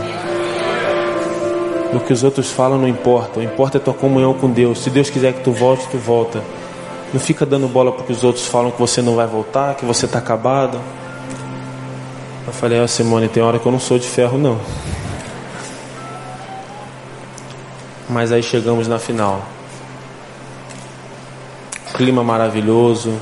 [1.92, 4.82] O que os outros falam não importa, o importa é tua comunhão com Deus.
[4.82, 6.42] Se Deus quiser que tu volte, tu volta.
[7.12, 10.06] Não fica dando bola porque os outros falam que você não vai voltar, que você
[10.06, 10.80] está acabado.
[12.46, 14.58] Eu falei, ah, Simone, tem hora que eu não sou de ferro, não.
[18.08, 19.42] Mas aí chegamos na final.
[21.94, 23.12] Clima maravilhoso.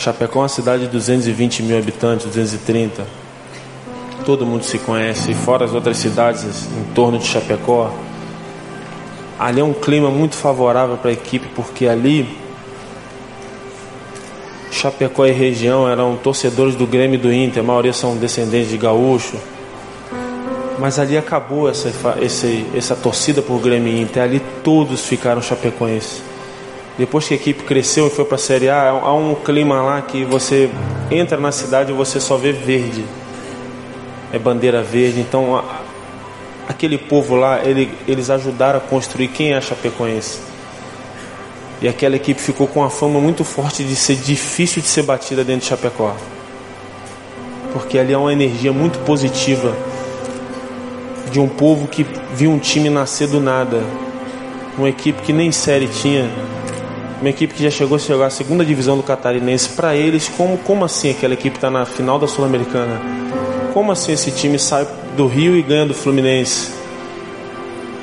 [0.00, 3.06] Chapecó é uma cidade de 220 mil habitantes, 230.
[4.24, 7.92] Todo mundo se conhece, fora as outras cidades em torno de Chapecó.
[9.38, 12.26] Ali é um clima muito favorável para a equipe, porque ali
[14.70, 18.78] Chapecó e região eram torcedores do Grêmio e do Inter, a maioria são descendentes de
[18.78, 19.36] gaúcho.
[20.78, 26.29] Mas ali acabou essa, essa, essa torcida por Grêmio e Inter, ali todos ficaram chapecoenses.
[27.00, 30.02] Depois que a equipe cresceu e foi para a Série A, há um clima lá
[30.02, 30.68] que você
[31.10, 33.06] entra na cidade e você só vê verde.
[34.30, 35.64] É bandeira verde, então
[36.68, 40.40] aquele povo lá, ele, eles ajudaram a construir quem é a Chapecoense.
[41.80, 45.42] E aquela equipe ficou com uma fama muito forte de ser difícil de ser batida
[45.42, 46.14] dentro de Chapecó.
[47.72, 49.74] Porque ali há uma energia muito positiva
[51.32, 53.82] de um povo que viu um time nascer do nada.
[54.76, 56.28] Uma equipe que nem série tinha.
[57.20, 59.68] Uma equipe que já chegou a chegar à segunda divisão do Catarinense.
[59.70, 62.98] Para eles, como, como assim aquela equipe está na final da Sul-Americana?
[63.74, 66.72] Como assim esse time sai do Rio e ganha do Fluminense?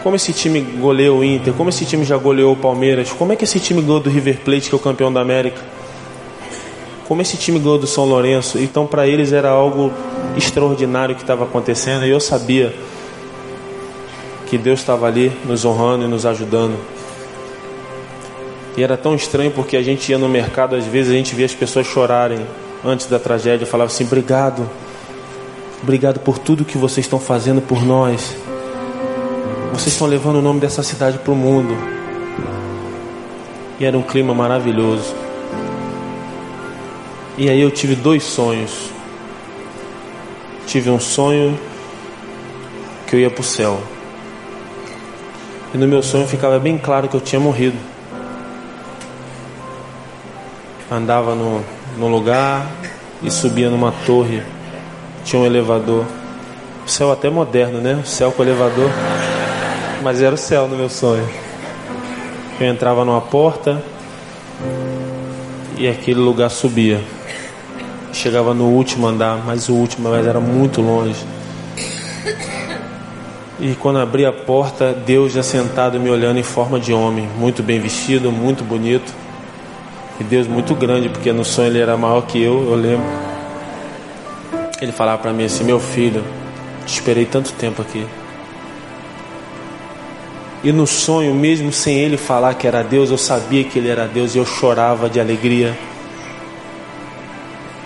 [0.03, 1.51] Como esse time goleou o Inter?
[1.53, 3.11] Como esse time já goleou o Palmeiras?
[3.11, 5.61] Como é que esse time ganhou do River Plate, que é o campeão da América?
[7.07, 8.59] Como esse time ganhou do São Lourenço?
[8.59, 9.91] Então, para eles era algo
[10.37, 12.71] extraordinário que estava acontecendo e eu sabia
[14.45, 16.77] que Deus estava ali nos honrando e nos ajudando.
[18.77, 21.47] E era tão estranho porque a gente ia no mercado, às vezes a gente via
[21.47, 22.45] as pessoas chorarem
[22.85, 23.63] antes da tragédia.
[23.63, 24.69] Eu falava assim: obrigado,
[25.81, 28.37] obrigado por tudo que vocês estão fazendo por nós.
[29.73, 31.75] Vocês estão levando o nome dessa cidade para o mundo.
[33.79, 35.13] E era um clima maravilhoso.
[37.35, 38.91] E aí eu tive dois sonhos.
[40.67, 41.59] Tive um sonho
[43.07, 43.79] que eu ia para o céu.
[45.73, 47.96] E no meu sonho ficava bem claro que eu tinha morrido.
[50.91, 51.63] Andava no,
[51.97, 52.65] no lugar
[53.21, 54.41] e subia numa torre.
[55.23, 56.05] Tinha um elevador.
[56.85, 58.01] O céu até moderno, né?
[58.03, 58.89] O céu com elevador
[60.01, 61.27] mas era o céu no meu sonho.
[62.59, 63.81] Eu entrava numa porta
[65.77, 67.01] e aquele lugar subia.
[68.13, 71.23] Chegava no último andar, mas o último mas era muito longe.
[73.59, 77.63] E quando abri a porta, Deus já sentado me olhando em forma de homem, muito
[77.63, 79.11] bem vestido, muito bonito.
[80.19, 83.05] E Deus muito grande, porque no sonho ele era maior que eu, eu lembro.
[84.81, 86.23] Ele falava para mim assim: Meu filho,
[86.85, 88.05] te esperei tanto tempo aqui.
[90.63, 94.07] E no sonho, mesmo sem ele falar que era Deus, eu sabia que ele era
[94.07, 95.77] Deus e eu chorava de alegria.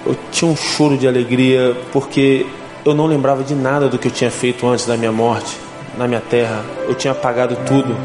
[0.05, 2.45] Eu tinha um choro de alegria porque
[2.85, 5.57] eu não lembrava de nada do que eu tinha feito antes da minha morte
[5.97, 6.63] na minha terra.
[6.87, 7.95] Eu tinha apagado tudo,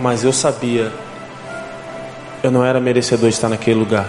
[0.00, 0.92] mas eu sabia
[2.42, 4.08] eu não era merecedor de estar naquele lugar.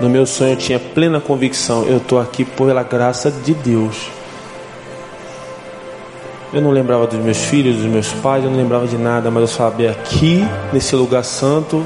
[0.00, 4.08] No meu sonho eu tinha plena convicção, eu estou aqui pela graça de Deus.
[6.52, 9.42] Eu não lembrava dos meus filhos, dos meus pais, eu não lembrava de nada, mas
[9.42, 11.82] eu sabia aqui, nesse lugar santo,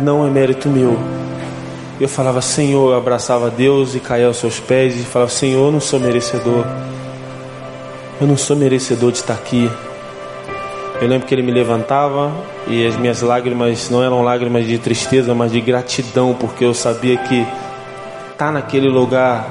[0.00, 0.98] não é mérito meu.
[2.00, 5.72] Eu falava, Senhor, eu abraçava Deus e caía aos seus pés e falava, Senhor, eu
[5.72, 6.64] não sou merecedor.
[8.20, 9.70] Eu não sou merecedor de estar aqui.
[11.00, 12.32] Eu lembro que ele me levantava
[12.66, 17.16] e as minhas lágrimas não eram lágrimas de tristeza, mas de gratidão, porque eu sabia
[17.16, 19.46] que estar tá naquele lugar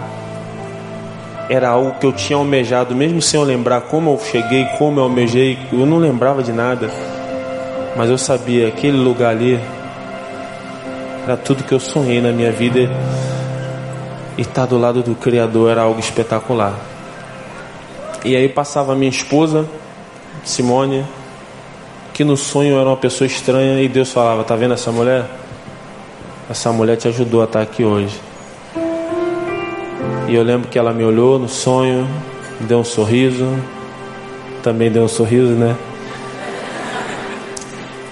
[1.49, 5.03] era algo que eu tinha almejado, mesmo sem eu lembrar como eu cheguei, como eu
[5.03, 6.89] almejei, eu não lembrava de nada,
[7.95, 9.59] mas eu sabia aquele lugar ali
[11.23, 12.91] era tudo que eu sonhei na minha vida
[14.37, 16.73] e estar do lado do Criador era algo espetacular.
[18.25, 19.65] E aí passava minha esposa,
[20.43, 21.05] Simone,
[22.13, 25.25] que no sonho era uma pessoa estranha e Deus falava: Tá vendo essa mulher?
[26.49, 28.21] Essa mulher te ajudou a estar aqui hoje.
[30.27, 32.07] E eu lembro que ela me olhou no sonho,
[32.61, 33.47] deu um sorriso,
[34.61, 35.75] também deu um sorriso, né?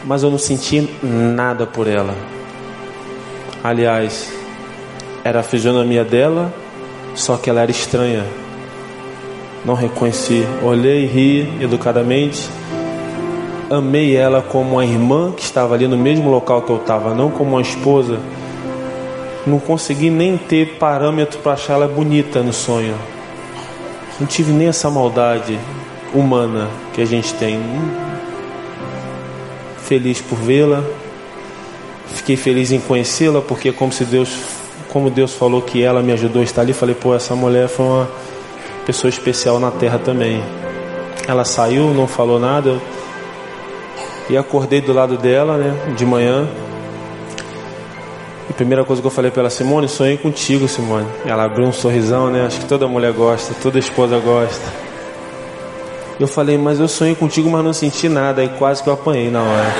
[0.03, 2.15] Mas eu não senti nada por ela.
[3.63, 4.31] Aliás,
[5.23, 6.51] era a fisionomia dela,
[7.13, 8.25] só que ela era estranha.
[9.63, 10.43] Não reconheci.
[10.63, 12.49] Olhei, ri educadamente.
[13.71, 17.31] Amei ela como uma irmã que estava ali no mesmo local que eu estava, não
[17.31, 18.19] como uma esposa
[19.45, 22.95] não consegui nem ter parâmetro para achar ela bonita no sonho.
[24.19, 25.57] Não tive nem essa maldade
[26.13, 27.59] humana que a gente tem.
[29.77, 30.83] Feliz por vê-la.
[32.13, 34.29] Fiquei feliz em conhecê-la porque como se Deus,
[34.89, 37.85] como Deus falou que ela me ajudou a estar ali, falei, pô, essa mulher foi
[37.85, 38.09] uma
[38.85, 40.43] pessoa especial na terra também.
[41.27, 42.79] Ela saiu, não falou nada.
[44.31, 46.47] E acordei do lado dela, né, de manhã,
[48.51, 51.07] a primeira coisa que eu falei para ela, Simone, sonhei contigo, Simone.
[51.25, 52.45] Ela abriu um sorrisão, né?
[52.45, 54.61] Acho que toda mulher gosta, toda esposa gosta.
[56.19, 58.43] Eu falei, mas eu sonhei contigo, mas não senti nada.
[58.43, 59.73] E quase que eu apanhei na hora.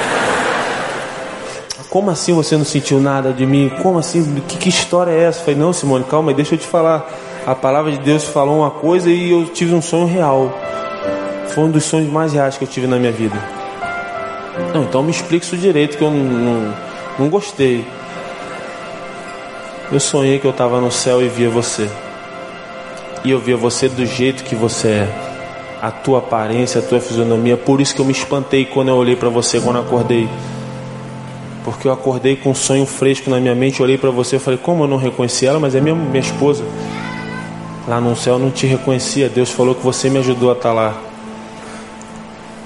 [1.90, 3.70] Como assim você não sentiu nada de mim?
[3.82, 4.42] Como assim?
[4.48, 5.40] Que, que história é essa?
[5.40, 7.10] Eu falei, não, Simone, calma aí, deixa eu te falar.
[7.46, 10.50] A palavra de Deus falou uma coisa e eu tive um sonho real.
[11.50, 13.61] Foi um dos sonhos mais reais que eu tive na minha vida.
[14.74, 16.74] Não, então me explique isso direito, que eu não, não,
[17.20, 17.86] não gostei.
[19.92, 21.90] Eu sonhei que eu estava no céu e via você.
[23.24, 25.28] E eu via você do jeito que você é.
[25.82, 27.58] A tua aparência, a tua fisionomia.
[27.58, 30.30] Por isso que eu me espantei quando eu olhei para você quando acordei.
[31.64, 34.60] Porque eu acordei com um sonho fresco na minha mente, olhei para você e falei:
[34.62, 35.60] Como eu não reconheci ela?
[35.60, 36.64] Mas é minha, minha esposa.
[37.88, 39.28] Lá no céu eu não te reconhecia.
[39.28, 41.11] Deus falou que você me ajudou a estar tá lá.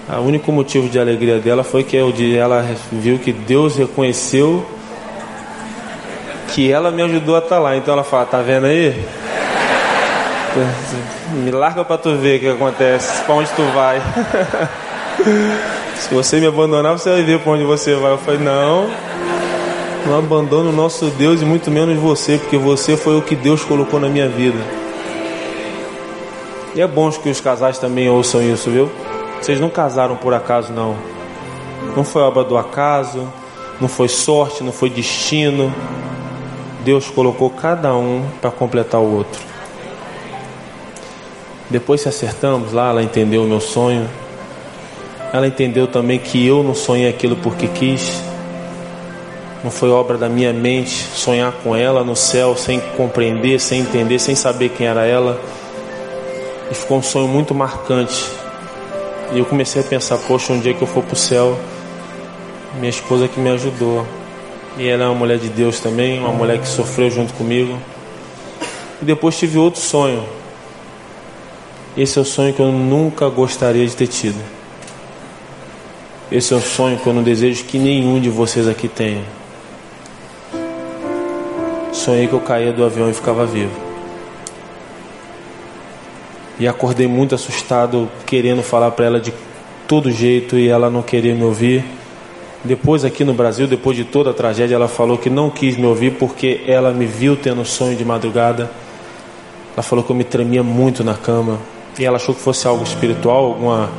[0.08, 4.64] O único motivo de alegria dela foi que ela viu que Deus reconheceu
[6.56, 7.76] que ela me ajudou a estar tá lá.
[7.76, 8.94] Então ela fala: Tá vendo aí?
[11.34, 14.02] Me larga para tu ver o que acontece, para onde tu vai.
[15.98, 18.12] Se você me abandonar, você vai ver para onde você vai.
[18.12, 18.90] Eu falei: Não,
[20.06, 23.64] não abandono o nosso Deus e muito menos você, porque você foi o que Deus
[23.64, 24.60] colocou na minha vida.
[26.76, 28.90] E é bom que os casais também ouçam isso, viu?
[29.42, 30.96] Vocês não casaram por acaso, não.
[31.96, 33.28] Não foi obra do acaso,
[33.80, 35.74] não foi sorte, não foi destino.
[36.84, 39.42] Deus colocou cada um para completar o outro.
[41.70, 44.08] Depois se acertamos lá, ela entendeu o meu sonho.
[45.34, 48.22] Ela entendeu também que eu não sonhei aquilo porque quis.
[49.64, 54.20] Não foi obra da minha mente sonhar com ela no céu sem compreender, sem entender,
[54.20, 55.42] sem saber quem era ela.
[56.70, 58.32] E ficou um sonho muito marcante.
[59.34, 61.58] E eu comecei a pensar, poxa, um dia que eu for para o céu,
[62.76, 64.06] minha esposa que me ajudou.
[64.78, 67.78] E ela é uma mulher de Deus também, uma mulher que sofreu junto comigo.
[69.02, 70.24] E depois tive outro sonho.
[71.98, 74.42] Esse é o sonho que eu nunca gostaria de ter tido.
[76.32, 79.24] Esse é o sonho que eu não desejo que nenhum de vocês aqui tenha.
[81.94, 83.85] Sonhei que eu caía do avião e ficava vivo.
[86.58, 89.34] E acordei muito assustado, querendo falar para ela de
[89.88, 91.84] todo jeito e ela não queria me ouvir.
[92.64, 95.86] Depois, aqui no Brasil, depois de toda a tragédia, ela falou que não quis me
[95.86, 98.72] ouvir porque ela me viu tendo sonho de madrugada.
[99.74, 101.60] Ela falou que eu me tremia muito na cama.
[102.00, 103.90] E ela achou que fosse algo espiritual, alguma,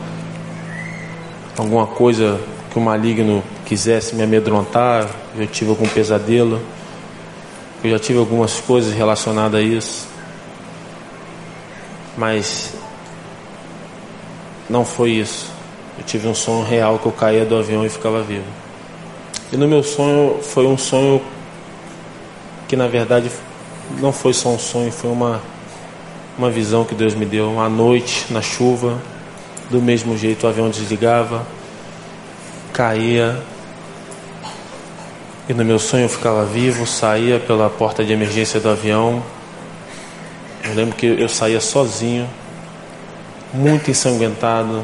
[1.59, 2.41] alguma coisa
[2.73, 5.09] que o maligno quisesse me amedrontar.
[5.39, 6.59] Eu tive algum pesadelo.
[7.85, 10.16] Eu já tive algumas coisas relacionadas a isso
[12.17, 12.75] mas
[14.69, 15.51] não foi isso.
[15.99, 18.45] Eu tive um sonho real que eu caía do avião e ficava vivo.
[19.53, 21.23] E no meu sonho foi um sonho
[22.69, 23.31] que na verdade
[24.01, 25.41] não foi só um sonho, foi uma
[26.39, 29.01] uma visão que Deus me deu, uma noite na chuva,
[29.71, 31.47] do mesmo jeito o avião desligava,
[32.75, 33.43] caía,
[35.49, 39.23] e no meu sonho eu ficava vivo, saía pela porta de emergência do avião,
[40.69, 42.29] eu lembro que eu saía sozinho,
[43.53, 44.83] muito ensanguentado.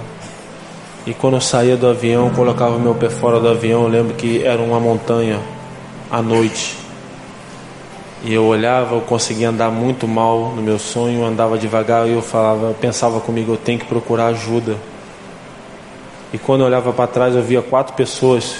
[1.04, 4.44] E quando eu saía do avião, colocava meu pé fora do avião, eu lembro que
[4.44, 5.40] era uma montanha
[6.10, 6.76] à noite.
[8.24, 12.22] E eu olhava, eu conseguia andar muito mal no meu sonho, andava devagar e eu
[12.22, 14.76] falava, eu pensava comigo, eu tenho que procurar ajuda.
[16.32, 18.58] E quando eu olhava para trás, eu via quatro pessoas,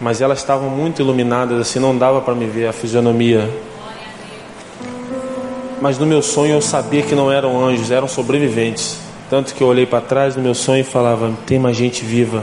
[0.00, 3.50] mas elas estavam muito iluminadas, assim, não dava para me ver a fisionomia
[5.84, 8.98] mas no meu sonho eu sabia que não eram anjos, eram sobreviventes.
[9.28, 12.42] Tanto que eu olhei para trás no meu sonho e falava: tem mais gente viva.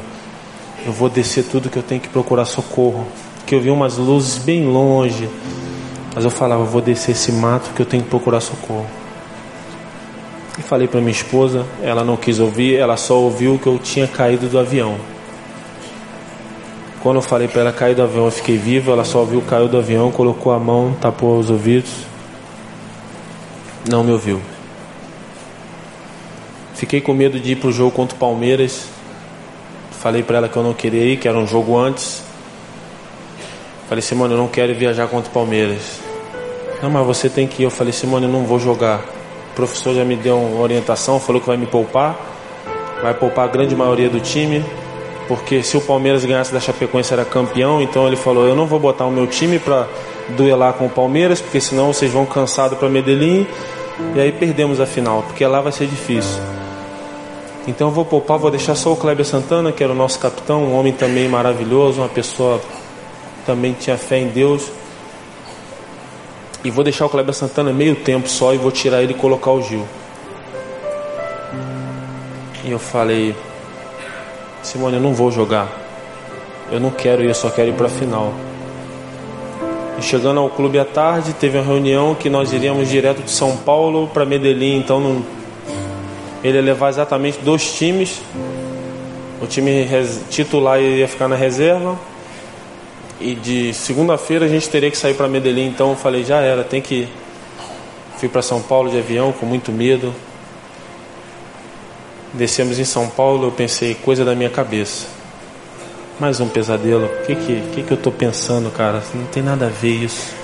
[0.85, 3.03] Eu vou descer tudo que eu tenho que procurar socorro.
[3.47, 5.27] Que eu vi umas luzes bem longe,
[6.13, 8.85] mas eu falava: vou descer esse mato que eu tenho que procurar socorro.
[10.59, 14.05] E falei para minha esposa, ela não quis ouvir, ela só ouviu que eu tinha
[14.05, 14.97] caído do avião.
[17.01, 19.67] Quando eu falei para ela cair do avião, eu fiquei vivo, ela só ouviu caiu
[19.67, 22.10] do avião, colocou a mão, tapou os ouvidos
[23.89, 24.41] não me ouviu.
[26.73, 28.87] Fiquei com medo de ir para o jogo contra o Palmeiras.
[29.91, 32.23] Falei para ela que eu não queria ir, que era um jogo antes.
[33.87, 35.99] Falei, Simone, eu não quero viajar contra o Palmeiras.
[36.81, 37.65] Não, mas você tem que ir.
[37.65, 39.01] Eu falei, Simone, eu não vou jogar.
[39.51, 42.17] O professor já me deu uma orientação, falou que vai me poupar.
[43.01, 44.65] Vai poupar a grande maioria do time.
[45.27, 48.79] Porque se o Palmeiras ganhasse da Chapecoense era campeão, então ele falou, eu não vou
[48.79, 49.87] botar o meu time para
[50.31, 53.45] duelar com o Palmeiras, porque senão vocês vão cansado para Medellín
[54.15, 56.39] e aí perdemos a final, porque lá vai ser difícil.
[57.67, 60.63] Então eu vou poupar, vou deixar só o Kleber Santana, que era o nosso capitão,
[60.63, 62.59] um homem também maravilhoso, uma pessoa
[63.45, 64.71] também tinha fé em Deus.
[66.63, 69.51] E vou deixar o Kleber Santana meio tempo só e vou tirar ele e colocar
[69.51, 69.85] o Gil.
[72.63, 73.35] E eu falei,
[74.63, 75.67] Simone, eu não vou jogar.
[76.71, 78.33] Eu não quero ir, eu só quero ir para a final.
[80.01, 84.07] Chegando ao clube à tarde, teve uma reunião que nós iríamos direto de São Paulo
[84.07, 84.77] para Medellín.
[84.77, 85.25] Então não...
[86.43, 88.21] ele ia levar exatamente dois times.
[89.41, 89.87] O time
[90.29, 91.97] titular ia ficar na reserva.
[93.19, 95.67] E de segunda-feira a gente teria que sair para Medellín.
[95.67, 97.09] Então eu falei, já era, tem que ir.
[98.17, 100.13] Fui para São Paulo de avião com muito medo.
[102.33, 105.20] Descemos em São Paulo, eu pensei, coisa da minha cabeça.
[106.21, 107.07] Mais um pesadelo.
[107.07, 109.01] O que que, que que eu tô pensando, cara?
[109.15, 110.35] Não tem nada a ver isso.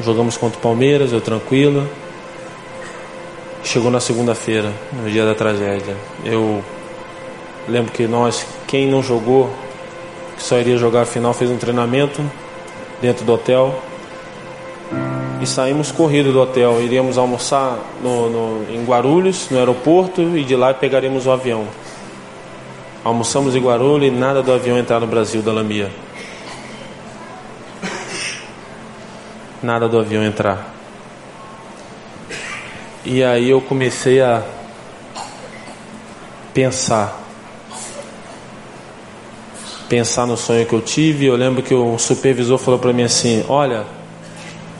[0.00, 1.84] Jogamos contra o Palmeiras, eu tranquilo.
[3.64, 5.96] Chegou na segunda-feira, no dia da tragédia.
[6.24, 6.62] Eu
[7.68, 9.50] lembro que nós, quem não jogou,
[10.36, 12.22] que só iria jogar a final, fez um treinamento
[13.02, 13.82] dentro do hotel.
[15.42, 16.80] E saímos corrido do hotel.
[16.80, 21.66] Iríamos almoçar no, no, em Guarulhos, no aeroporto, e de lá pegaríamos o avião.
[23.04, 25.92] Almoçamos em Guarulhos e nada do avião entrar no Brasil, da Lamia.
[29.62, 30.74] Nada do avião entrar.
[33.04, 34.42] E aí eu comecei a
[36.54, 37.20] pensar.
[39.86, 41.26] Pensar no sonho que eu tive.
[41.26, 43.84] Eu lembro que o supervisor falou para mim assim: Olha,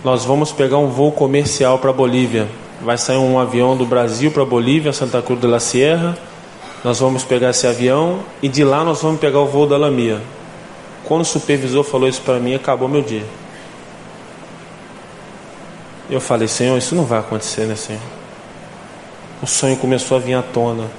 [0.03, 2.49] nós vamos pegar um voo comercial para Bolívia.
[2.81, 6.16] Vai sair um avião do Brasil para Bolívia, Santa Cruz de la Sierra.
[6.85, 10.20] Nós vamos pegar esse avião e de lá nós vamos pegar o voo da Lamia.
[11.03, 13.24] Quando o supervisor falou isso para mim, acabou meu dia.
[16.11, 18.03] Eu falei, Senhor, isso não vai acontecer, né, Senhor?
[19.43, 20.91] O sonho começou a vir à tona.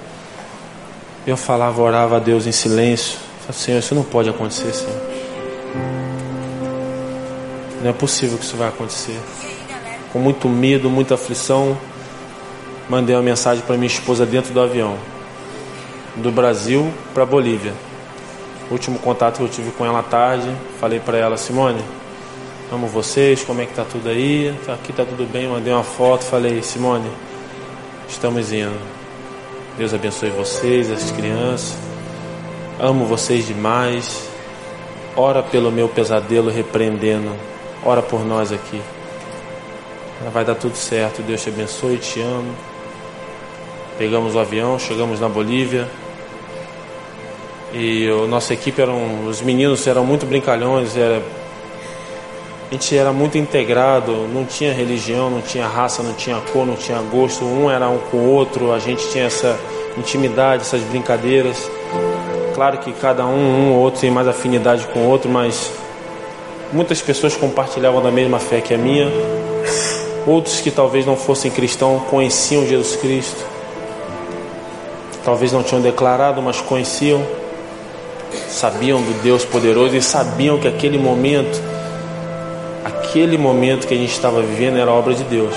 [1.25, 3.19] Eu falava, orava a Deus em silêncio.
[3.41, 5.01] Falei, Senhor, isso não pode acontecer, Senhor.
[7.83, 9.19] Não é possível que isso vai acontecer.
[10.11, 11.77] Com muito medo, muita aflição,
[12.89, 14.97] mandei uma mensagem para minha esposa dentro do avião,
[16.17, 17.73] do Brasil para Bolívia.
[18.69, 20.49] O último contato que eu tive com ela à tarde,
[20.79, 21.83] falei para ela, Simone,
[22.71, 24.49] Amo vocês, como é que tá tudo aí?
[24.67, 27.07] Aqui tá tudo bem, mandei uma foto, falei, Simone,
[28.09, 28.75] estamos indo.
[29.77, 31.77] Deus abençoe vocês, as crianças.
[32.79, 34.27] Amo vocês demais.
[35.15, 37.31] Ora pelo meu pesadelo repreendendo.
[37.83, 38.81] Ora por nós aqui.
[40.33, 41.21] Vai dar tudo certo.
[41.21, 42.55] Deus te abençoe, te amo.
[43.95, 45.87] Pegamos o avião, chegamos na Bolívia.
[47.73, 49.25] E a nossa equipe eram.
[49.27, 51.21] Os meninos eram muito brincalhões, era
[52.69, 56.75] a gente era muito integrado, não tinha religião, não tinha raça, não tinha cor, não
[56.75, 59.57] tinha gosto, um era um com o outro, a gente tinha essa
[59.95, 61.69] intimidade, essas brincadeiras.
[62.55, 65.71] Claro que cada um, um ou outro tem mais afinidade com o outro, mas
[66.73, 69.11] muitas pessoas compartilhavam da mesma fé que a minha.
[70.25, 73.45] Outros que talvez não fossem cristãos conheciam Jesus Cristo.
[75.23, 77.23] Talvez não tinham declarado, mas conheciam.
[78.49, 81.61] Sabiam do Deus poderoso e sabiam que aquele momento
[83.15, 85.55] aquele momento que a gente estava vivendo era obra de Deus.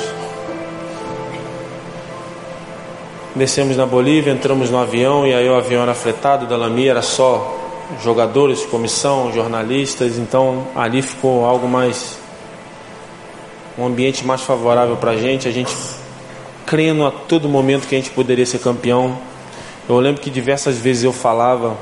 [3.35, 7.03] Descemos na Bolívia, entramos no avião e aí o avião era fretado, da Lamia era
[7.03, 7.57] só
[8.03, 12.19] jogadores, comissão, jornalistas, então ali ficou algo mais
[13.77, 15.75] um ambiente mais favorável para a gente, a gente
[16.67, 19.17] crendo a todo momento que a gente poderia ser campeão.
[19.89, 21.77] Eu lembro que diversas vezes eu falava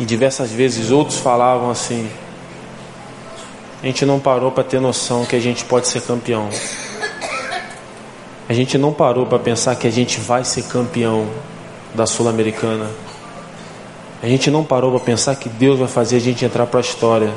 [0.00, 2.10] e diversas vezes outros falavam assim:
[3.82, 6.48] a gente não parou para ter noção que a gente pode ser campeão.
[8.48, 11.28] A gente não parou para pensar que a gente vai ser campeão
[11.94, 12.90] da Sul-Americana.
[14.22, 16.82] A gente não parou para pensar que Deus vai fazer a gente entrar para a
[16.82, 17.32] história.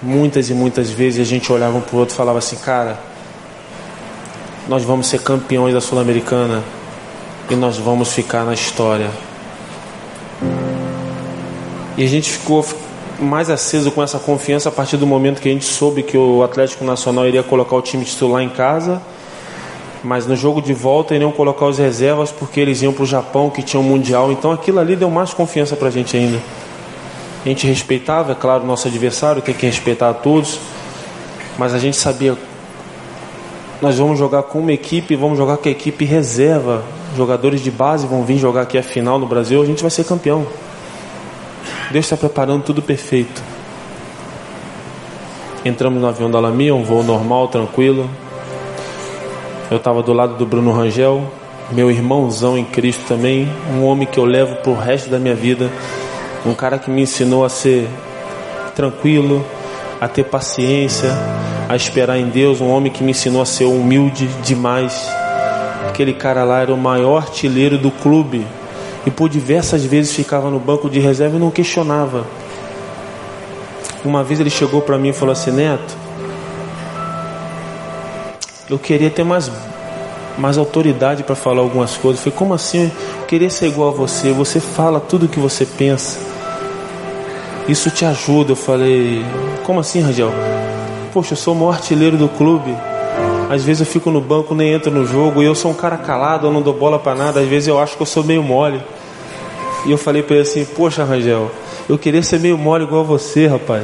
[0.00, 2.98] Muitas e muitas vezes a gente olhava um para o outro e falava assim, cara,
[4.66, 6.62] nós vamos ser campeões da Sul-Americana
[7.50, 9.10] e nós vamos ficar na história.
[12.00, 12.64] E a gente ficou
[13.18, 16.42] mais aceso com essa confiança a partir do momento que a gente soube que o
[16.42, 19.02] Atlético Nacional iria colocar o time titular em casa,
[20.02, 23.50] mas no jogo de volta iriam colocar os reservas porque eles iam para o Japão
[23.50, 24.32] que tinha um mundial.
[24.32, 26.40] Então aquilo ali deu mais confiança para a gente ainda.
[27.44, 30.58] A gente respeitava, é claro, o nosso adversário, tem que respeitar a todos,
[31.58, 32.34] mas a gente sabia
[33.82, 36.82] nós vamos jogar com uma equipe, vamos jogar com a equipe reserva.
[37.14, 40.04] Jogadores de base vão vir jogar aqui a final no Brasil, a gente vai ser
[40.04, 40.46] campeão.
[41.90, 43.42] Deus está preparando tudo perfeito.
[45.64, 48.08] Entramos no avião da Lamia, um voo normal, tranquilo.
[49.68, 51.28] Eu estava do lado do Bruno Rangel,
[51.72, 55.34] meu irmãozão em Cristo também, um homem que eu levo para o resto da minha
[55.34, 55.68] vida,
[56.46, 57.88] um cara que me ensinou a ser
[58.74, 59.44] tranquilo,
[60.00, 61.10] a ter paciência,
[61.68, 65.08] a esperar em Deus, um homem que me ensinou a ser humilde demais.
[65.88, 68.46] Aquele cara lá era o maior artilheiro do clube,
[69.06, 72.26] e por diversas vezes ficava no banco de reserva e não questionava.
[74.04, 75.96] Uma vez ele chegou para mim e falou assim: Neto,
[78.68, 79.50] eu queria ter mais,
[80.38, 82.18] mais autoridade para falar algumas coisas.
[82.20, 82.90] Eu falei: Como assim?
[83.20, 84.32] Eu queria ser igual a você.
[84.32, 86.18] Você fala tudo o que você pensa.
[87.68, 88.52] Isso te ajuda.
[88.52, 89.24] Eu falei:
[89.64, 90.32] Como assim, Rangel?
[91.12, 92.74] Poxa, eu sou o maior artilheiro do clube.
[93.50, 95.96] Às vezes eu fico no banco, nem entro no jogo, e eu sou um cara
[95.96, 97.40] calado, eu não dou bola para nada.
[97.40, 98.80] Às vezes eu acho que eu sou meio mole.
[99.84, 101.50] E eu falei para ele assim: Poxa, Rangel,
[101.88, 103.82] eu queria ser meio mole igual você, rapaz.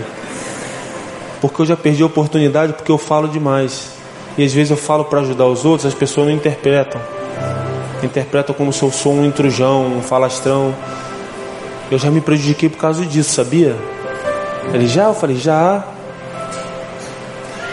[1.41, 3.91] Porque eu já perdi a oportunidade porque eu falo demais.
[4.39, 7.01] E às vezes eu falo para ajudar os outros, as pessoas não interpretam.
[8.05, 10.73] Interpretam como se eu sou um intrujão, um falastrão.
[11.91, 13.75] Eu já me prejudiquei por causa disso, sabia?
[14.73, 15.07] Ele já?
[15.07, 15.85] Eu falei, já.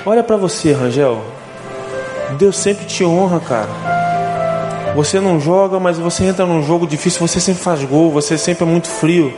[0.03, 1.23] Olha para você, Rangel.
[2.33, 3.69] Deus sempre te honra, cara.
[4.95, 8.63] Você não joga, mas você entra num jogo difícil, você sempre faz gol, você sempre
[8.63, 9.33] é muito frio.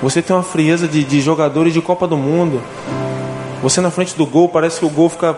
[0.00, 2.62] Você tem uma frieza de, de jogadores de Copa do Mundo.
[3.62, 5.36] Você na frente do gol, parece que o gol fica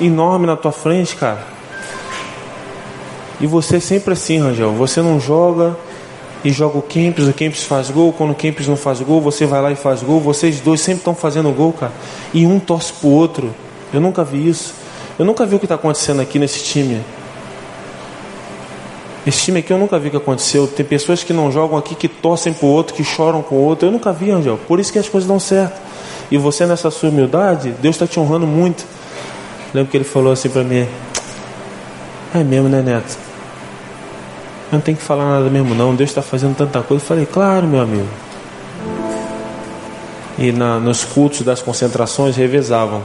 [0.00, 1.46] enorme na tua frente, cara.
[3.40, 4.72] E você é sempre assim, Rangel.
[4.72, 5.76] Você não joga
[6.44, 8.12] e joga o Kempis, o Kempis faz gol.
[8.12, 10.20] Quando o Kempis não faz gol, você vai lá e faz gol.
[10.20, 11.92] Vocês dois sempre estão fazendo gol, cara.
[12.34, 13.54] E um torce pro outro.
[13.92, 14.81] Eu nunca vi isso.
[15.18, 17.02] Eu nunca vi o que está acontecendo aqui nesse time.
[19.26, 20.66] Esse time aqui eu nunca vi que aconteceu.
[20.66, 23.86] Tem pessoas que não jogam aqui, que torcem pro outro, que choram com o outro.
[23.88, 24.58] Eu nunca vi, Angel.
[24.66, 25.80] Por isso que as coisas dão certo.
[26.30, 28.84] E você nessa sua humildade, Deus está te honrando muito.
[29.72, 30.88] Lembro que ele falou assim para mim:
[32.34, 33.16] É mesmo, né, Neto?
[34.72, 35.94] Eu não tenho que falar nada mesmo, não.
[35.94, 37.02] Deus está fazendo tanta coisa.
[37.02, 38.08] Eu falei: Claro, meu amigo.
[40.36, 43.02] E na, nos cultos das concentrações revezavam.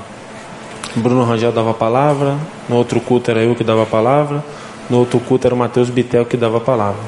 [0.95, 4.43] Bruno Rangel dava a palavra, no outro culto era eu que dava a palavra.
[4.89, 7.01] No outro culto era o Mateus Bitel que dava a palavra.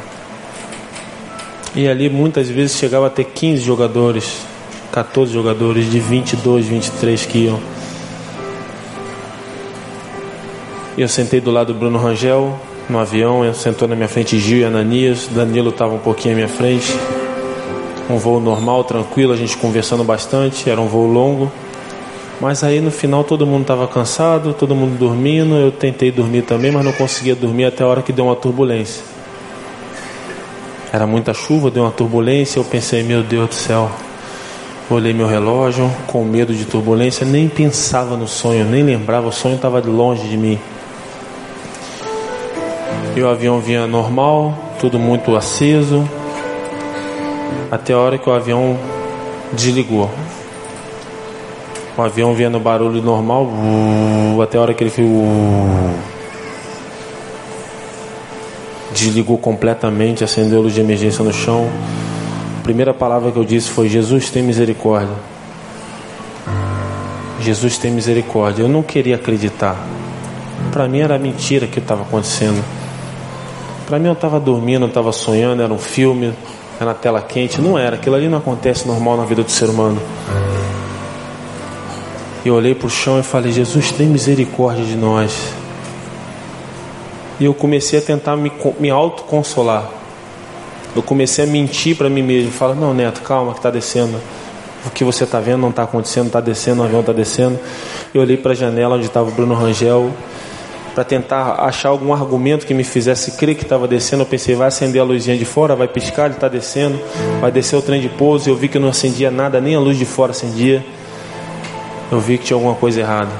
[1.73, 4.41] E ali muitas vezes chegava a ter 15 jogadores,
[4.91, 7.59] 14 jogadores de 22, 23 que iam.
[10.97, 12.59] Eu sentei do lado do Bruno Rangel
[12.89, 16.35] no avião, eu sentou na minha frente Gil e Ananias, Danilo estava um pouquinho à
[16.35, 16.93] minha frente.
[18.09, 21.49] Um voo normal, tranquilo, a gente conversando bastante, era um voo longo.
[22.39, 25.55] Mas aí no final todo mundo estava cansado, todo mundo dormindo.
[25.55, 29.03] Eu tentei dormir também, mas não conseguia dormir até a hora que deu uma turbulência.
[30.91, 32.59] Era muita chuva, deu uma turbulência.
[32.59, 33.91] Eu pensei, meu Deus do céu.
[34.89, 39.55] Olhei meu relógio, com medo de turbulência, nem pensava no sonho, nem lembrava, o sonho
[39.55, 40.57] estava longe de mim.
[43.15, 46.09] E o avião vinha normal, tudo muito aceso,
[47.69, 48.79] até a hora que o avião
[49.53, 50.09] desligou.
[51.99, 53.49] O avião no barulho normal,
[54.41, 55.05] até a hora que ele fez.
[58.93, 61.69] Desligou completamente, acendeu a luz de emergência no chão.
[62.57, 65.13] A primeira palavra que eu disse foi: Jesus tem misericórdia.
[67.41, 68.63] Jesus tem misericórdia.
[68.63, 69.75] Eu não queria acreditar.
[70.71, 72.63] Para mim era mentira que estava acontecendo.
[73.85, 76.33] Para mim eu estava dormindo, eu estava sonhando, era um filme,
[76.79, 77.59] era na tela quente.
[77.59, 77.97] Não era.
[77.97, 80.01] Aquilo ali não acontece normal na vida do ser humano.
[82.45, 85.53] Eu olhei para o chão e falei: Jesus, tem misericórdia de nós.
[87.39, 89.89] E eu comecei a tentar me, me autoconsolar.
[90.95, 92.51] Eu comecei a mentir para mim mesmo.
[92.51, 94.17] Fala: Não, Neto, calma, que está descendo.
[94.85, 97.59] O que você está vendo não está acontecendo, está descendo, o avião está descendo.
[98.13, 100.09] Eu olhei para a janela onde estava o Bruno Rangel
[100.95, 104.23] para tentar achar algum argumento que me fizesse crer que estava descendo.
[104.23, 106.97] Eu pensei, vai acender a luzinha de fora, vai piscar, ele está descendo,
[107.41, 108.49] vai descer o trem de pouso.
[108.49, 110.83] Eu vi que não acendia nada, nem a luz de fora acendia
[112.11, 113.31] eu vi que tinha alguma coisa errada.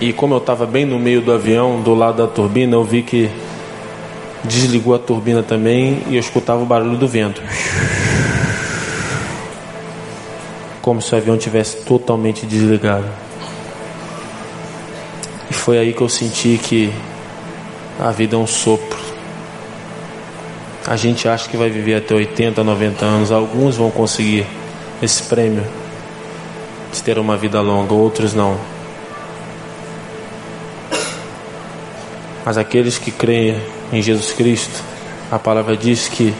[0.00, 3.02] E como eu estava bem no meio do avião, do lado da turbina, eu vi
[3.02, 3.30] que
[4.44, 7.40] desligou a turbina também e eu escutava o barulho do vento.
[10.82, 13.06] Como se o avião tivesse totalmente desligado.
[15.48, 16.92] E foi aí que eu senti que
[18.00, 18.98] a vida é um sopro.
[20.84, 24.44] A gente acha que vai viver até 80, 90 anos, alguns vão conseguir
[25.00, 25.64] esse prêmio
[26.92, 28.58] de ter uma vida longa, outros não.
[32.44, 33.60] Mas aqueles que creem
[33.92, 34.82] em Jesus Cristo,
[35.30, 36.34] a palavra diz que,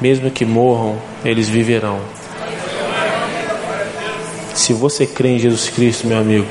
[0.00, 2.00] mesmo que morram, eles viverão.
[4.54, 6.48] Se você crê em Jesus Cristo, meu amigo,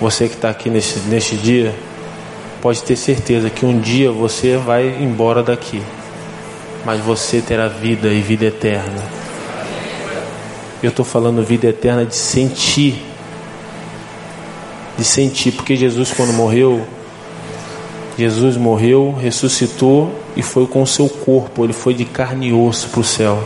[0.00, 1.74] você que está aqui neste, neste dia,
[2.60, 5.82] pode ter certeza que um dia você vai embora daqui,
[6.84, 9.21] mas você terá vida e vida eterna.
[10.82, 13.00] Eu estou falando vida eterna de sentir.
[14.98, 16.84] De sentir, porque Jesus, quando morreu,
[18.18, 22.88] Jesus morreu, ressuscitou e foi com o seu corpo, ele foi de carne e osso
[22.88, 23.42] para o céu.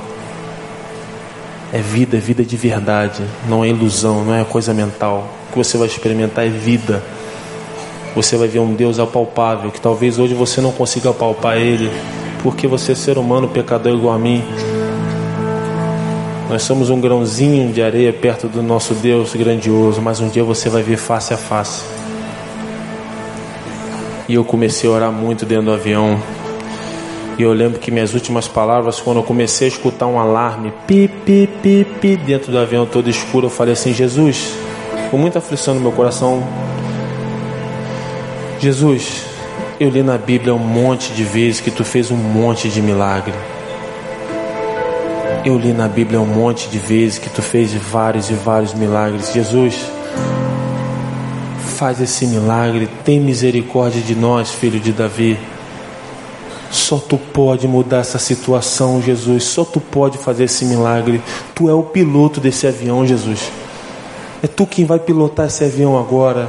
[1.72, 5.28] É vida, é vida de verdade, não é ilusão, não é coisa mental.
[5.48, 7.02] O que você vai experimentar é vida.
[8.14, 11.90] Você vai ver um Deus apalpável, que talvez hoje você não consiga palpar Ele,
[12.42, 14.42] porque você é ser humano, pecador igual a mim.
[16.48, 20.68] Nós somos um grãozinho de areia perto do nosso Deus grandioso, mas um dia você
[20.68, 21.84] vai ver face a face.
[24.28, 26.22] E eu comecei a orar muito dentro do avião.
[27.36, 31.08] E eu lembro que minhas últimas palavras, quando eu comecei a escutar um alarme, pi,
[31.08, 34.54] pi, pi, pi, dentro do avião todo escuro, eu falei assim: Jesus,
[35.10, 36.46] com muita aflição no meu coração,
[38.60, 39.24] Jesus,
[39.80, 43.34] eu li na Bíblia um monte de vezes que tu fez um monte de milagre.
[45.46, 49.32] Eu li na Bíblia um monte de vezes que tu fez vários e vários milagres.
[49.32, 49.76] Jesus,
[51.76, 55.38] faz esse milagre, tem misericórdia de nós, filho de Davi.
[56.68, 59.44] Só tu pode mudar essa situação, Jesus.
[59.44, 61.22] Só tu pode fazer esse milagre.
[61.54, 63.52] Tu é o piloto desse avião, Jesus.
[64.42, 66.48] É tu quem vai pilotar esse avião agora.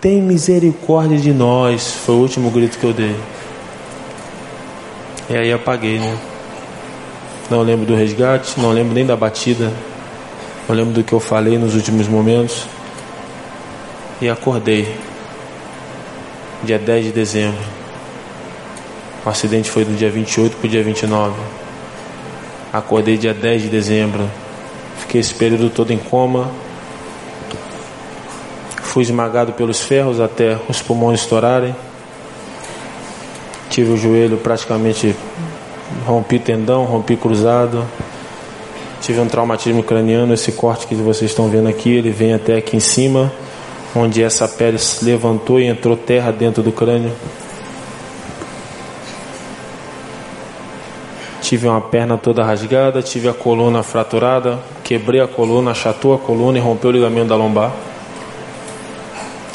[0.00, 1.94] Tem misericórdia de nós.
[2.04, 3.14] Foi o último grito que eu dei.
[5.28, 6.18] E aí apaguei, né?
[7.50, 9.72] Não lembro do resgate, não lembro nem da batida.
[10.68, 12.64] Não lembro do que eu falei nos últimos momentos.
[14.20, 14.96] E acordei.
[16.62, 17.60] Dia 10 de dezembro.
[19.26, 21.34] O acidente foi do dia 28 para o dia 29.
[22.72, 24.30] Acordei dia 10 de dezembro.
[24.98, 26.48] Fiquei esse período todo em coma.
[28.80, 31.74] Fui esmagado pelos ferros até os pulmões estourarem.
[33.68, 35.16] Tive o joelho praticamente
[36.06, 37.84] rompi tendão, rompi cruzado.
[39.00, 42.76] Tive um traumatismo craniano, esse corte que vocês estão vendo aqui, ele vem até aqui
[42.76, 43.32] em cima,
[43.96, 47.12] onde essa pele se levantou e entrou terra dentro do crânio.
[51.40, 56.58] Tive uma perna toda rasgada, tive a coluna fraturada, quebrei a coluna, achatou a coluna
[56.58, 57.72] e rompeu o ligamento da lombar.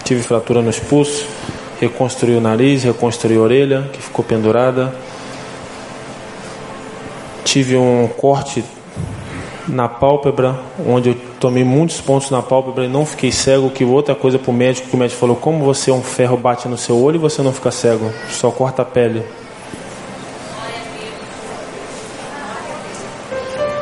[0.04, 1.26] Tive fratura nos pulsos,
[1.80, 4.94] reconstruí o nariz, reconstruí a orelha, que ficou pendurada.
[7.56, 8.66] Tive um corte
[9.66, 14.14] na pálpebra, onde eu tomei muitos pontos na pálpebra e não fiquei cego, que outra
[14.14, 16.78] coisa para o médico, que o médico falou, como você é um ferro bate no
[16.78, 19.24] seu olho e você não fica cego, só corta a pele.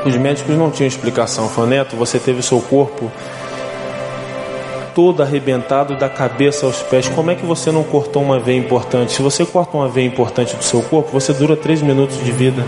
[0.05, 1.49] Os médicos não tinham explicação.
[1.49, 3.11] Falaram, Neto, você teve seu corpo
[4.93, 7.07] todo arrebentado da cabeça aos pés.
[7.07, 9.13] Como é que você não cortou uma veia importante?
[9.13, 12.63] Se você corta uma veia importante do seu corpo, você dura três minutos de vida.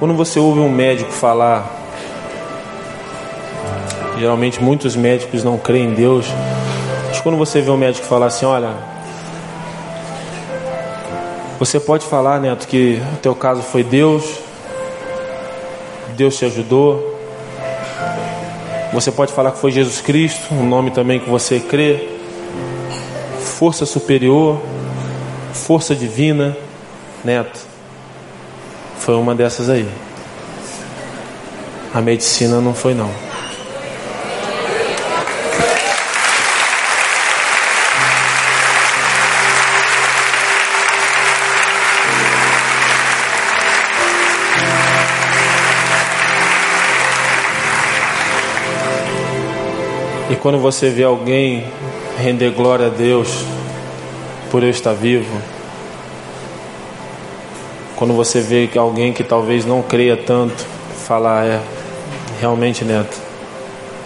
[0.00, 1.70] Quando você ouve um médico falar,
[4.18, 6.26] geralmente muitos médicos não creem em Deus,
[7.08, 8.74] mas quando você vê um médico falar assim, olha,
[11.58, 14.24] você pode falar, Neto, que o teu caso foi Deus,
[16.16, 17.20] Deus te ajudou,
[18.94, 22.08] você pode falar que foi Jesus Cristo, um nome também que você crê.
[23.38, 24.58] Força superior,
[25.52, 26.56] força divina,
[27.22, 27.69] neto.
[29.00, 29.88] Foi uma dessas aí.
[31.92, 33.10] A medicina não foi não.
[50.30, 51.64] E quando você vê alguém
[52.18, 53.28] render glória a Deus
[54.50, 55.59] por eu estar vivo,
[58.00, 60.64] quando você vê que alguém que talvez não creia tanto,
[61.06, 61.60] falar é
[62.40, 63.14] realmente neto,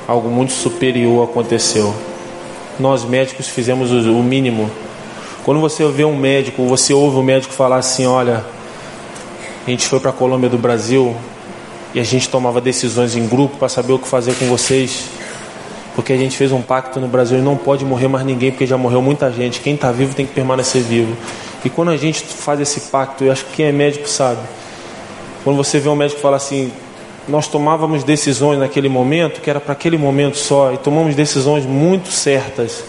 [0.09, 1.95] algo muito superior aconteceu.
[2.77, 4.69] Nós médicos fizemos o mínimo.
[5.45, 8.45] Quando você vê um médico, você ouve um médico falar assim, olha,
[9.65, 11.15] a gente foi para a Colômbia do Brasil
[11.95, 15.09] e a gente tomava decisões em grupo para saber o que fazer com vocês
[15.95, 18.67] porque a gente fez um pacto no Brasil e não pode morrer mais ninguém, porque
[18.67, 19.61] já morreu muita gente.
[19.61, 21.17] Quem está vivo tem que permanecer vivo.
[21.65, 24.41] E quando a gente faz esse pacto, eu acho que quem é médico sabe.
[25.43, 26.71] Quando você vê um médico falar assim,
[27.27, 32.11] nós tomávamos decisões naquele momento, que era para aquele momento só, e tomamos decisões muito
[32.11, 32.85] certas,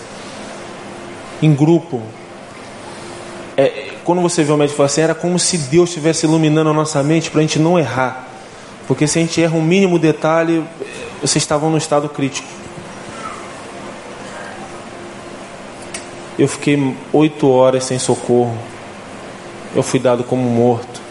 [1.41, 2.01] em grupo.
[3.55, 6.73] É, quando você vê o médico falar assim, era como se Deus estivesse iluminando a
[6.73, 8.27] nossa mente para a gente não errar.
[8.87, 10.63] Porque se a gente erra um mínimo detalhe,
[11.21, 12.47] vocês estavam no estado crítico.
[16.37, 18.57] Eu fiquei oito horas sem socorro.
[19.73, 21.01] Eu fui dado como morto.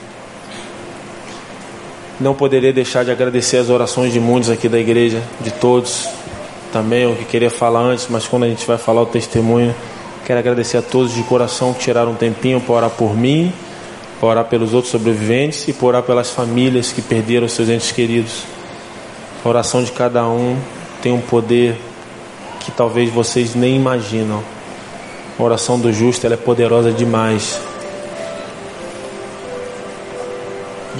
[2.21, 6.09] Não poderia deixar de agradecer as orações de muitos aqui da igreja, de todos.
[6.73, 9.75] Também o que queria falar antes, mas quando a gente vai falar o testemunho,
[10.27, 13.53] quero agradecer a todos de coração que tiraram um tempinho para orar por mim,
[14.21, 18.43] para orar pelos outros sobreviventes e para orar pelas famílias que perderam seus entes queridos.
[19.45, 20.57] A oração de cada um
[21.03, 21.77] tem um poder
[22.61, 24.54] que talvez vocês nem imaginam.
[25.37, 27.61] A oração do justo ela é poderosa demais.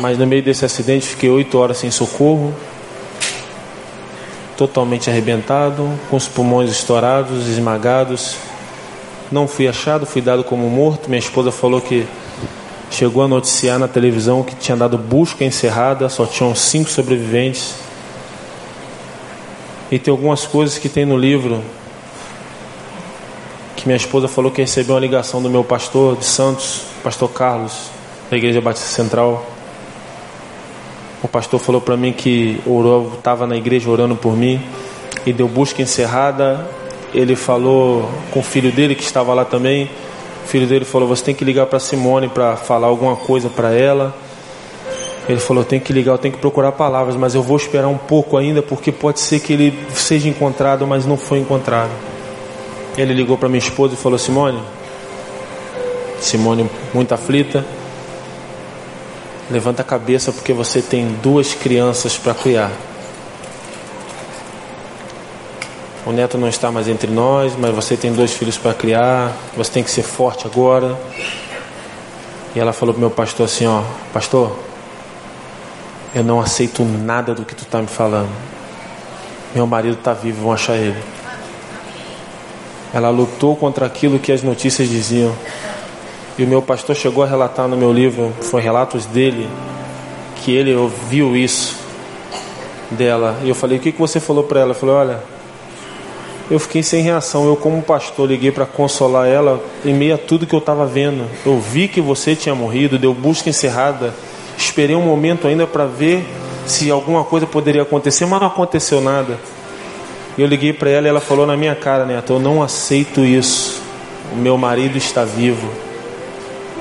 [0.01, 2.53] Mas no meio desse acidente fiquei oito horas sem socorro,
[4.57, 8.37] totalmente arrebentado, com os pulmões estourados, esmagados.
[9.31, 11.09] Não fui achado, fui dado como morto.
[11.09, 12.05] Minha esposa falou que
[12.91, 17.77] chegou a noticiar na televisão que tinha dado busca encerrada, só tinham cinco sobreviventes.
[19.93, 21.63] E tem algumas coisas que tem no livro
[23.77, 27.91] que minha esposa falou que recebeu uma ligação do meu pastor de Santos, pastor Carlos,
[28.31, 29.45] da Igreja Batista Central.
[31.23, 34.61] O pastor falou para mim que orou, estava na igreja orando por mim
[35.27, 36.69] e deu busca encerrada.
[37.13, 39.91] Ele falou com o filho dele que estava lá também.
[40.45, 43.73] O filho dele falou: Você tem que ligar para Simone para falar alguma coisa para
[43.73, 44.15] ela.
[45.29, 47.97] Ele falou: Tem que ligar, eu tenho que procurar palavras, mas eu vou esperar um
[47.97, 52.14] pouco ainda, porque pode ser que ele seja encontrado, mas não foi encontrado.
[52.97, 54.63] Ele ligou para minha esposa e falou: Simone,
[56.21, 57.65] Simone, muito aflita,
[59.51, 62.71] levanta a cabeça porque você tem duas crianças para criar.
[66.07, 69.33] O neto não está mais entre nós, mas você tem dois filhos para criar.
[69.57, 70.99] Você tem que ser forte agora.
[72.55, 73.83] E ela falou para meu pastor assim: Ó,
[74.13, 74.55] pastor,
[76.15, 78.29] eu não aceito nada do que tu está me falando.
[79.55, 81.14] Meu marido está vivo, vão achar ele.
[82.95, 85.35] Ela lutou contra aquilo que as notícias diziam.
[86.39, 89.49] E o meu pastor chegou a relatar no meu livro, foi relatos dele,
[90.37, 91.77] que ele ouviu isso
[92.91, 93.37] dela.
[93.43, 94.71] E eu falei: O que, que você falou para ela?
[94.71, 95.21] Eu falei: Olha,
[96.51, 97.47] eu fiquei sem reação.
[97.47, 101.25] Eu, como pastor, liguei para consolar ela em meio a tudo que eu estava vendo.
[101.45, 104.15] Eu vi que você tinha morrido, deu busca encerrada.
[104.57, 106.25] Esperei um momento ainda para ver
[106.67, 109.39] se alguma coisa poderia acontecer, mas não aconteceu nada.
[110.37, 113.83] Eu liguei para ela e ela falou na minha cara, Neto: Eu não aceito isso.
[114.33, 115.71] O meu marido está vivo.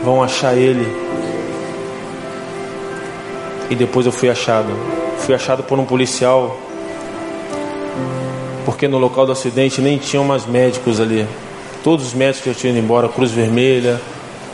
[0.04, 0.88] Vão achar ele.
[3.70, 4.70] E depois eu fui achado.
[5.20, 6.60] Fui achado por um policial
[8.66, 11.28] porque no local do acidente nem tinham mais médicos ali.
[11.84, 14.02] Todos os médicos já tinham ido embora, Cruz Vermelha,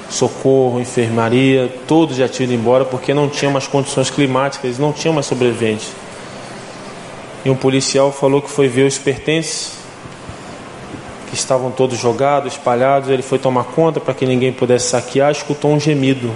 [0.09, 5.13] Socorro, Enfermaria, todos já tinham ido embora porque não tinham mais condições climáticas, não tinham
[5.13, 5.89] mais sobreviventes.
[7.49, 9.71] E um policial falou que foi ver os pertences,
[11.27, 13.09] que estavam todos jogados, espalhados.
[13.09, 16.31] Ele foi tomar conta para que ninguém pudesse saquear, escutou um gemido.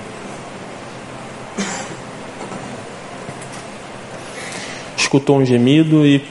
[4.98, 6.26] Escutou um gemido e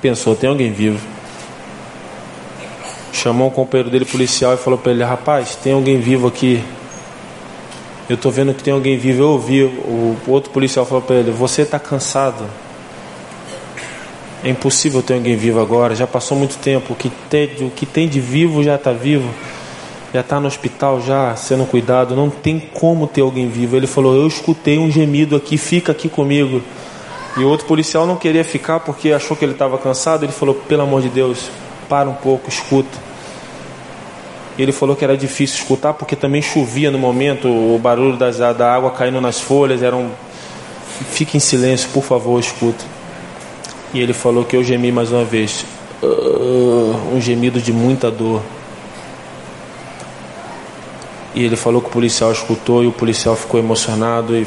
[0.00, 1.06] pensou: tem alguém vivo.
[3.12, 6.64] Chamou um companheiro dele policial e falou para ele: Rapaz, tem alguém vivo aqui.
[8.08, 9.22] Eu estou vendo que tem alguém vivo.
[9.22, 9.64] Eu ouvi.
[9.64, 12.44] O outro policial falou para ele: Você está cansado.
[14.44, 15.94] É impossível ter alguém vivo agora.
[15.94, 16.92] Já passou muito tempo.
[16.92, 19.28] O que tem, o que tem de vivo já está vivo.
[20.14, 22.14] Já está no hospital, já sendo cuidado.
[22.14, 23.76] Não tem como ter alguém vivo.
[23.76, 25.58] Ele falou: Eu escutei um gemido aqui.
[25.58, 26.62] Fica aqui comigo.
[27.36, 30.24] E o outro policial não queria ficar porque achou que ele estava cansado.
[30.24, 31.50] Ele falou: pelo amor de Deus,
[31.88, 33.06] para um pouco, escuta.
[34.58, 38.74] Ele falou que era difícil escutar porque também chovia no momento, o barulho das, da
[38.74, 40.10] água caindo nas folhas era um.
[41.10, 42.84] Fique em silêncio, por favor, escuta.
[43.92, 45.64] E ele falou que eu gemi mais uma vez.
[46.02, 48.42] Uh, um gemido de muita dor.
[51.34, 54.46] E ele falou que o policial escutou e o policial ficou emocionado e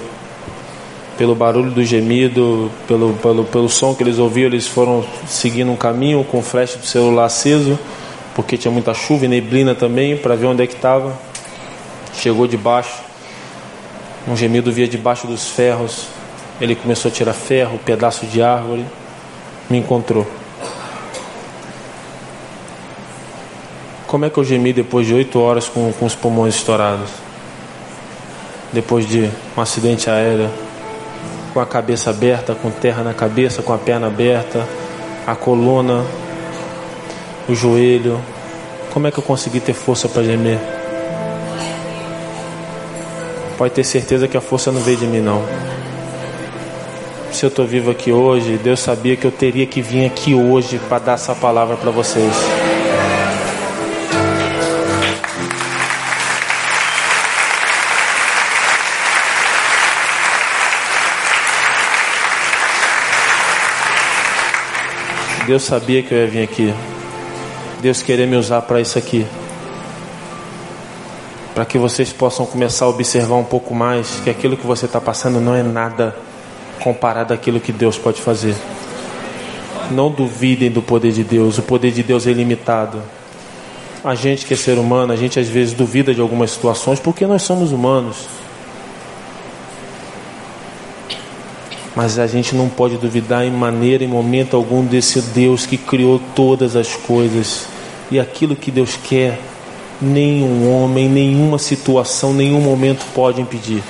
[1.20, 5.76] pelo barulho do gemido, pelo, pelo, pelo som que eles ouviam, eles foram seguindo um
[5.76, 7.78] caminho com o flash do celular aceso,
[8.40, 11.14] porque tinha muita chuva e neblina também, para ver onde é que estava.
[12.14, 13.04] Chegou debaixo,
[14.26, 16.08] um gemido via debaixo dos ferros.
[16.62, 18.86] Ele começou a tirar ferro, pedaço de árvore,
[19.70, 20.26] me encontrou.
[24.08, 27.10] Como é que eu gemi depois de oito horas com, com os pulmões estourados?
[28.72, 30.50] Depois de um acidente aéreo
[31.54, 34.66] com a cabeça aberta, com terra na cabeça, com a perna aberta,
[35.28, 36.06] a coluna,
[37.52, 38.20] o joelho.
[38.93, 40.60] Como é que eu consegui ter força para gemer?
[43.58, 45.43] Pode ter certeza que a força não veio de mim, não.
[47.32, 50.80] Se eu estou vivo aqui hoje, Deus sabia que eu teria que vir aqui hoje
[50.89, 52.34] para dar essa palavra para vocês.
[65.45, 66.74] Deus sabia que eu ia vir aqui.
[67.82, 69.25] Deus queria me usar para isso aqui.
[71.55, 74.99] Para que vocês possam começar a observar um pouco mais que aquilo que você está
[74.99, 76.13] passando não é nada
[76.84, 78.55] comparado àquilo que Deus pode fazer.
[79.91, 83.01] Não duvidem do poder de Deus, o poder de Deus é ilimitado.
[84.03, 87.25] A gente que é ser humano, a gente às vezes duvida de algumas situações porque
[87.25, 88.27] nós somos humanos.
[92.02, 96.18] Mas a gente não pode duvidar em maneira, em momento algum, desse Deus que criou
[96.34, 97.68] todas as coisas,
[98.10, 99.38] E aquilo que Deus quer,
[100.02, 103.84] nenhum homem, nenhuma situação, nenhum momento pode impedir.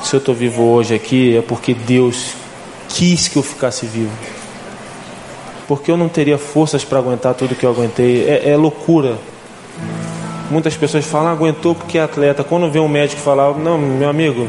[0.00, 2.34] Se eu estou vivo hoje aqui, é porque Deus
[2.88, 4.16] quis que eu ficasse vivo.
[5.66, 8.24] Porque eu não teria forças para aguentar tudo que eu aguentei.
[8.24, 9.18] É, é loucura.
[10.48, 12.44] Muitas pessoas falam, ah, aguentou porque é atleta.
[12.44, 14.46] Quando vê um médico falar, não, meu amigo,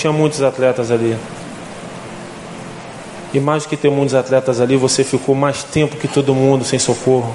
[0.00, 1.14] tinha muitos atletas ali.
[3.34, 6.78] E mais que ter muitos atletas ali, você ficou mais tempo que todo mundo sem
[6.78, 7.34] socorro.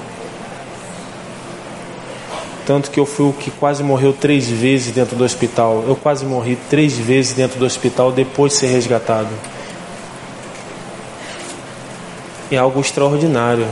[2.66, 5.84] Tanto que eu fui o que quase morreu três vezes dentro do hospital.
[5.86, 9.30] Eu quase morri três vezes dentro do hospital depois de ser resgatado.
[12.50, 13.66] É algo extraordinário.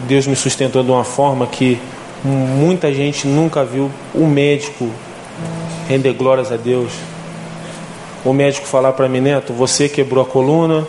[0.00, 1.80] Deus me sustentou de uma forma que
[2.24, 4.90] muita gente nunca viu o médico
[5.88, 6.90] render glórias a Deus
[8.24, 10.86] o médico falar para mim, Neto, você quebrou a coluna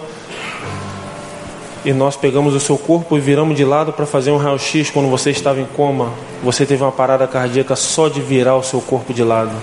[1.86, 5.10] e nós pegamos o seu corpo e viramos de lado para fazer um raio-x quando
[5.10, 6.12] você estava em coma.
[6.44, 9.56] Você teve uma parada cardíaca só de virar o seu corpo de lado.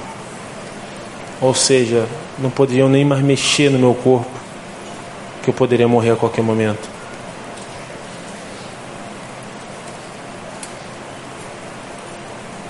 [1.40, 2.06] Ou seja,
[2.38, 4.30] não poderiam nem mais mexer no meu corpo,
[5.42, 6.88] que eu poderia morrer a qualquer momento.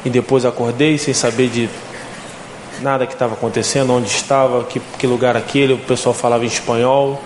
[0.04, 1.68] E depois acordei sem saber de
[2.80, 7.22] nada que estava acontecendo, onde estava, que, que lugar aquele, o pessoal falava em espanhol.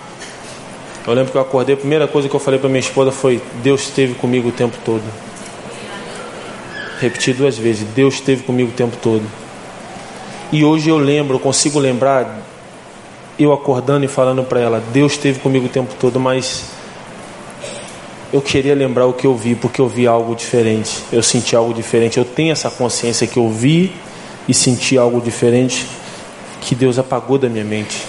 [1.05, 3.41] Eu lembro que eu acordei, a primeira coisa que eu falei para minha esposa foi:
[3.63, 5.03] Deus esteve comigo o tempo todo.
[6.99, 9.23] Repeti duas vezes: Deus esteve comigo o tempo todo.
[10.51, 12.41] E hoje eu lembro, eu consigo lembrar,
[13.39, 16.65] eu acordando e falando para ela: Deus esteve comigo o tempo todo, mas
[18.31, 21.73] eu queria lembrar o que eu vi, porque eu vi algo diferente, eu senti algo
[21.73, 22.19] diferente.
[22.19, 23.91] Eu tenho essa consciência que eu vi
[24.47, 25.87] e senti algo diferente
[26.61, 28.05] que Deus apagou da minha mente.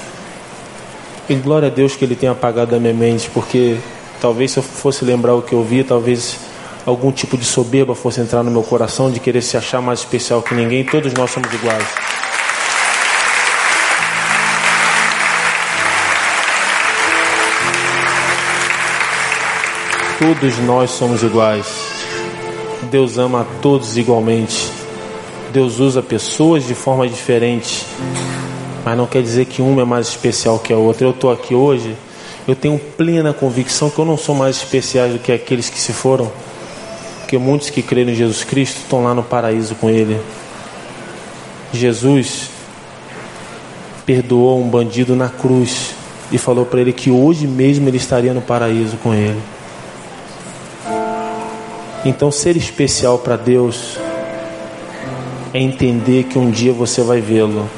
[1.29, 3.77] E glória a Deus que Ele tenha apagado da minha mente, porque
[4.21, 6.37] talvez se eu fosse lembrar o que eu vi, talvez
[6.85, 10.43] algum tipo de soberba fosse entrar no meu coração de querer se achar mais especial
[10.43, 10.85] que ninguém.
[10.85, 11.87] Todos nós somos iguais.
[20.19, 21.67] Todos nós somos iguais.
[22.91, 24.82] Deus ama a todos igualmente.
[25.53, 27.85] Deus usa pessoas de forma diferente,
[28.83, 31.07] mas não quer dizer que uma é mais especial que a outra.
[31.07, 31.95] Eu estou aqui hoje,
[32.49, 35.93] eu tenho plena convicção que eu não sou mais especial do que aqueles que se
[35.93, 36.33] foram,
[37.21, 40.19] porque muitos que creram em Jesus Cristo estão lá no paraíso com Ele.
[41.71, 42.49] Jesus
[44.07, 45.91] perdoou um bandido na cruz
[46.31, 49.41] e falou para ele que hoje mesmo ele estaria no paraíso com ele.
[52.05, 53.97] Então, ser especial para Deus
[55.55, 57.69] é entender que um dia você vai vê-lo,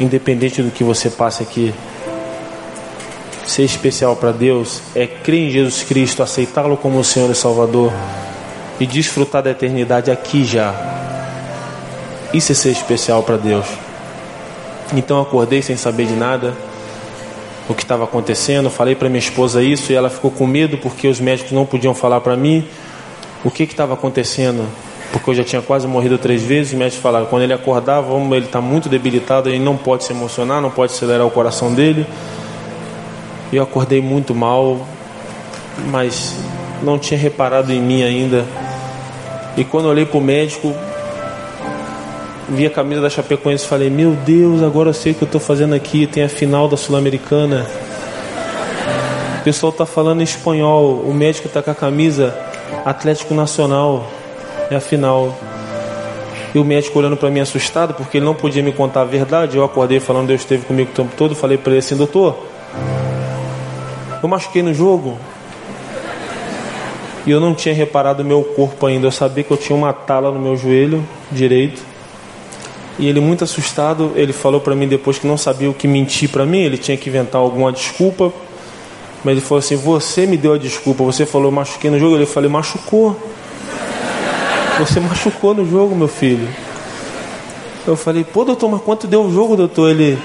[0.00, 1.72] independente do que você passe aqui.
[3.46, 7.92] Ser especial para Deus é crer em Jesus Cristo, aceitá-lo como o Senhor e Salvador
[8.80, 10.74] e desfrutar da eternidade aqui já.
[12.34, 13.66] Isso é ser especial para Deus.
[14.94, 16.54] Então acordei sem saber de nada
[17.68, 18.68] o que estava acontecendo.
[18.68, 21.94] Falei para minha esposa isso e ela ficou com medo porque os médicos não podiam
[21.94, 22.66] falar para mim
[23.44, 24.66] o que estava acontecendo
[25.12, 26.72] porque eu já tinha quase morrido três vezes.
[26.72, 30.60] Os médicos falaram: quando ele acordava, ele está muito debilitado, ele não pode se emocionar,
[30.60, 32.06] não pode acelerar o coração dele.
[33.52, 34.86] Eu acordei muito mal,
[35.90, 36.34] mas
[36.82, 38.44] não tinha reparado em mim ainda.
[39.56, 40.74] E quando olhei para o médico,
[42.48, 45.26] vi a camisa da Chapecoense e falei: Meu Deus, agora eu sei o que eu
[45.26, 46.06] estou fazendo aqui.
[46.06, 47.66] Tem a final da Sul-Americana.
[49.40, 51.02] O pessoal está falando espanhol.
[51.06, 52.36] O médico está com a camisa
[52.84, 54.06] Atlético Nacional
[54.70, 55.36] é a final.
[56.54, 59.56] E o médico olhando para mim assustado, porque ele não podia me contar a verdade.
[59.56, 61.34] Eu acordei falando, Deus esteve comigo o tempo todo.
[61.34, 62.46] Falei para ele assim, doutor,
[64.22, 65.18] eu machuquei no jogo.
[67.26, 69.06] E eu não tinha reparado o meu corpo ainda.
[69.06, 71.82] Eu sabia que eu tinha uma tala no meu joelho direito.
[72.98, 76.30] E ele muito assustado, ele falou para mim depois que não sabia o que mentir
[76.30, 78.32] para mim, ele tinha que inventar alguma desculpa.
[79.22, 82.16] Mas ele falou assim: "Você me deu a desculpa, você falou machuquei no jogo".
[82.16, 83.14] Eu falei: "Machucou".
[84.78, 86.46] Você machucou no jogo, meu filho.
[87.86, 89.90] Eu falei, pô, doutor, mas quanto deu o jogo, doutor?
[89.90, 90.18] Ele,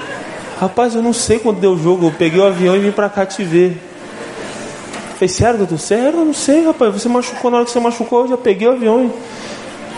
[0.60, 2.08] rapaz, eu não sei quanto deu o jogo.
[2.08, 3.70] Eu peguei o avião e vim pra cá te ver.
[3.70, 5.78] Eu falei, sério, doutor?
[5.78, 6.18] Sério?
[6.18, 6.92] Eu não sei, rapaz.
[6.92, 9.10] Você machucou, na hora que você machucou, eu já peguei o avião.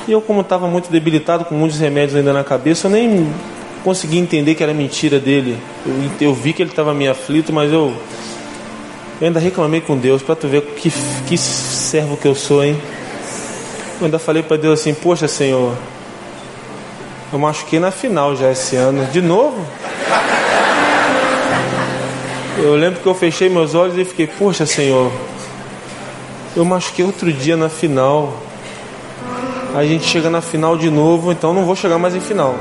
[0.06, 3.26] E eu, como estava muito debilitado, com muitos remédios ainda na cabeça, eu nem
[3.82, 5.58] consegui entender que era mentira dele.
[5.84, 7.92] Eu, eu vi que ele estava meio aflito, mas eu,
[9.20, 10.92] eu ainda reclamei com Deus para tu ver que,
[11.26, 12.78] que servo que eu sou, hein?
[14.00, 15.72] Eu ainda falei para Deus assim: Poxa, Senhor,
[17.32, 19.06] eu machuquei na final já esse ano.
[19.06, 19.64] De novo?
[22.58, 25.10] Eu lembro que eu fechei meus olhos e fiquei: Poxa, Senhor,
[26.56, 28.32] Eu machuquei outro dia na final.
[29.74, 32.54] A gente chega na final de novo, então não vou chegar mais em final.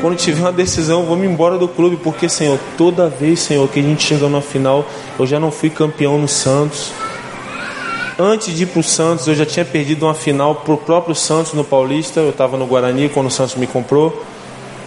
[0.00, 3.78] Quando tiver uma decisão, vou me embora do clube, porque, Senhor, toda vez, Senhor, que
[3.78, 4.84] a gente chega na final,
[5.18, 6.92] eu já não fui campeão no Santos.
[8.18, 11.16] Antes de ir para o Santos, eu já tinha perdido uma final para o próprio
[11.16, 12.20] Santos no Paulista.
[12.20, 14.24] Eu estava no Guarani quando o Santos me comprou.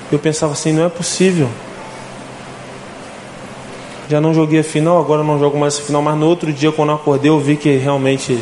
[0.10, 1.50] Eu pensava assim: não é possível.
[4.10, 6.02] Já não joguei a final, agora não jogo mais a final.
[6.02, 8.42] Mas no outro dia, quando eu acordei, eu vi que realmente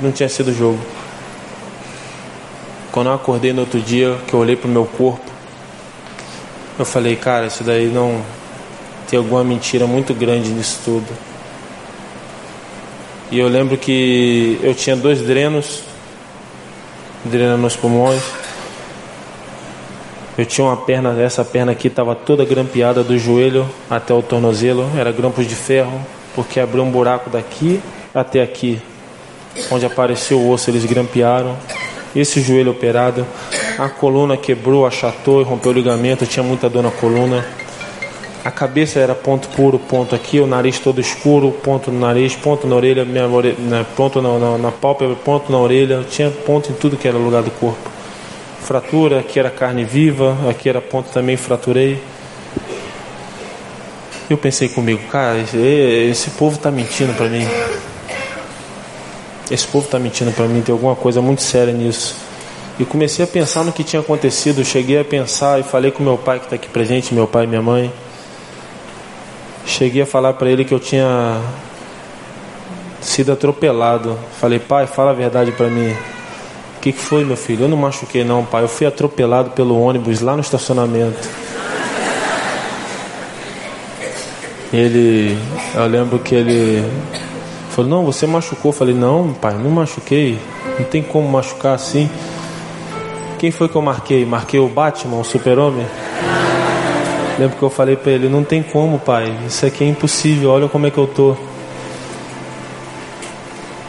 [0.00, 0.78] não tinha sido jogo.
[2.90, 5.30] Quando eu acordei no outro dia, que eu olhei para o meu corpo,
[6.78, 8.22] eu falei, cara, isso daí não.
[9.10, 11.31] Tem alguma mentira muito grande nisso tudo.
[13.32, 15.84] E eu lembro que eu tinha dois drenos,
[17.24, 18.20] dreno nos pulmões.
[20.36, 24.86] Eu tinha uma perna, essa perna aqui estava toda grampeada do joelho até o tornozelo,
[24.98, 25.98] era grampos de ferro,
[26.34, 27.80] porque abriu um buraco daqui
[28.14, 28.78] até aqui,
[29.70, 31.56] onde apareceu o osso, eles grampearam.
[32.14, 33.26] Esse joelho operado,
[33.78, 37.42] a coluna quebrou, achatou e rompeu o ligamento, tinha muita dor na coluna.
[38.44, 42.66] A cabeça era ponto puro, ponto aqui, o nariz todo escuro, ponto no nariz, ponto
[42.66, 46.72] na orelha, minha orelha, né, ponto na, na, na pálpebra, ponto na orelha, tinha ponto
[46.72, 47.88] em tudo que era lugar do corpo.
[48.62, 52.02] Fratura, aqui era carne viva, aqui era ponto também, fraturei.
[54.28, 57.46] Eu pensei comigo, cara, esse, esse povo está mentindo para mim.
[59.48, 62.16] Esse povo está mentindo para mim, tem alguma coisa muito séria nisso.
[62.80, 64.64] E comecei a pensar no que tinha acontecido.
[64.64, 67.46] Cheguei a pensar e falei com meu pai que está aqui presente, meu pai e
[67.46, 67.92] minha mãe.
[69.64, 71.40] Cheguei a falar para ele que eu tinha
[73.00, 74.18] sido atropelado.
[74.40, 75.90] Falei, pai, fala a verdade para mim.
[76.76, 77.64] O que, que foi, meu filho?
[77.64, 78.64] Eu não machuquei, não, pai.
[78.64, 81.28] Eu fui atropelado pelo ônibus lá no estacionamento.
[84.72, 85.38] Ele,
[85.74, 86.82] eu lembro que ele
[87.72, 88.70] Falou, não, você machucou.
[88.70, 90.38] Eu falei, não, pai, não machuquei.
[90.78, 92.08] Não tem como machucar assim.
[93.38, 94.26] Quem foi que eu marquei?
[94.26, 95.86] Marquei o Batman, o super-homem?
[97.38, 99.36] Lembro que eu falei para ele, não tem como, pai.
[99.46, 101.36] Isso aqui é impossível, olha como é que eu tô.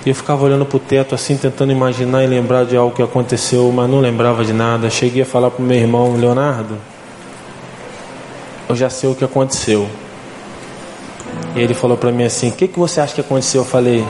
[0.06, 3.72] E eu ficava olhando pro teto assim, tentando imaginar e lembrar de algo que aconteceu,
[3.72, 4.90] mas não lembrava de nada.
[4.90, 6.78] Cheguei a falar pro meu irmão, Leonardo,
[8.68, 9.88] eu já sei o que aconteceu.
[11.56, 13.62] E ele falou para mim assim: O que, que você acha que aconteceu?
[13.62, 14.06] Eu falei: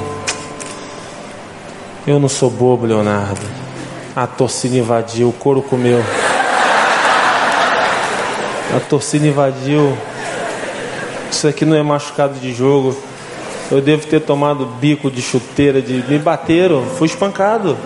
[2.08, 3.42] Eu não sou bobo, Leonardo.
[4.16, 6.04] A torcida invadiu, o couro comeu.
[8.76, 9.97] A torcida invadiu.
[11.32, 12.95] Isso aqui não é machucado de jogo.
[13.71, 17.78] Eu devo ter tomado bico de chuteira, de me bateram, fui espancado.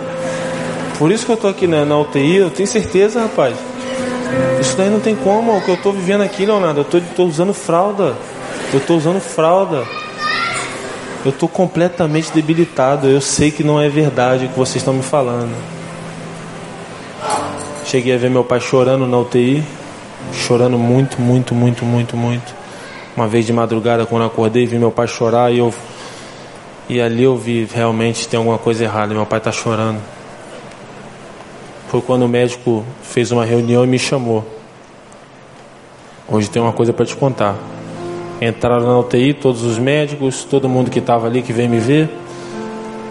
[0.98, 3.56] Por isso que eu tô aqui na, na UTI, eu tenho certeza, rapaz.
[4.60, 7.24] Isso daí não tem como, o que eu tô vivendo aqui, Leonardo, eu tô, tô
[7.24, 8.16] usando fralda.
[8.72, 9.84] Eu estou usando fralda.
[11.24, 13.08] Eu estou completamente debilitado.
[13.08, 15.54] Eu sei que não é verdade o que vocês estão me falando.
[17.86, 19.64] Cheguei a ver meu pai chorando na UTI.
[20.32, 22.54] Chorando muito, muito, muito, muito, muito.
[23.16, 25.72] Uma vez de madrugada, quando acordei, vi meu pai chorar e eu.
[26.88, 29.12] E ali eu vi realmente tem alguma coisa errada.
[29.12, 30.00] Meu pai está chorando.
[31.88, 34.44] Foi quando o médico fez uma reunião e me chamou.
[36.28, 37.56] Hoje tem uma coisa para te contar.
[38.40, 42.10] Entraram na UTI todos os médicos, todo mundo que estava ali que veio me ver.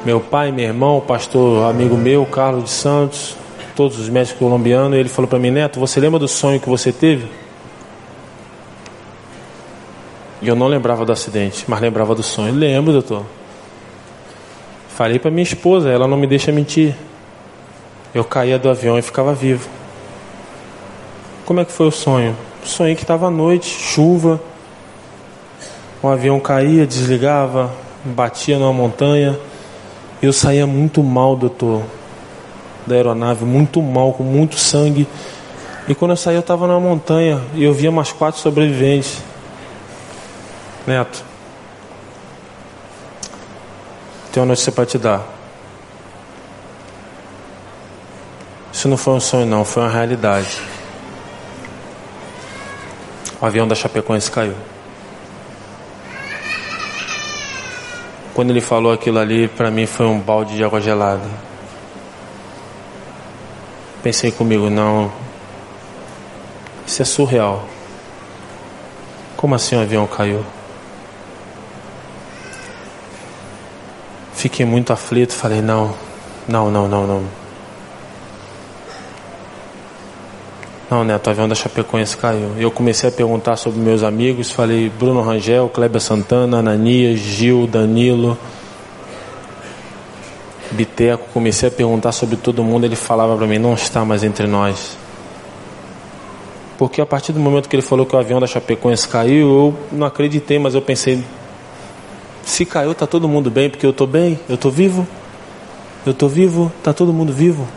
[0.06, 3.36] Meu pai, meu irmão, pastor amigo meu, Carlos de Santos,
[3.78, 4.98] todos os médicos colombianos.
[4.98, 7.30] E ele falou para mim: Neto, você lembra do sonho que você teve?
[10.42, 12.54] E eu não lembrava do acidente, mas lembrava do sonho.
[12.54, 13.24] Lembro, doutor.
[14.90, 16.96] Falei para minha esposa, ela não me deixa mentir.
[18.14, 19.70] Eu caía do avião e ficava vivo.
[21.46, 22.36] Como é que foi o sonho?
[22.64, 24.42] Sonhei que estava à noite, chuva,
[26.02, 27.72] o avião caía, desligava,
[28.04, 29.40] batia numa montanha.
[30.22, 31.84] Eu saía muito mal, doutor,
[32.88, 35.08] da aeronave, muito mal, com muito sangue.
[35.88, 39.22] E quando eu saí, eu estava na montanha e eu via mais quatro sobreviventes.
[40.86, 41.24] Neto,
[44.32, 45.22] tenho uma notícia para te dar.
[48.72, 50.62] Isso não foi um sonho, não, foi uma realidade.
[53.42, 54.56] O avião da Chapecoense caiu.
[58.34, 61.47] Quando ele falou aquilo ali, para mim foi um balde de água gelada.
[64.04, 65.12] Pensei comigo, não,
[66.86, 67.68] isso é surreal.
[69.36, 70.44] Como assim o avião caiu?
[74.34, 75.94] Fiquei muito aflito, falei, não,
[76.48, 77.24] não, não, não, não.
[80.90, 82.54] Não, Neto, o avião da Chapecoense caiu.
[82.58, 88.38] Eu comecei a perguntar sobre meus amigos, falei Bruno Rangel, Kleber Santana, Ananias, Gil, Danilo.
[90.72, 94.48] Biteco, comecei a perguntar sobre todo mundo, ele falava para mim: não está mais entre
[94.48, 94.98] nós.
[96.78, 99.76] Porque a partir do momento que ele falou que o avião da Chapecoense caiu, eu
[99.92, 101.24] não acreditei, mas eu pensei:
[102.44, 105.08] se caiu, tá todo mundo bem, porque eu tô bem, eu tô vivo.
[106.06, 107.68] Eu tô vivo, tá todo mundo vivo.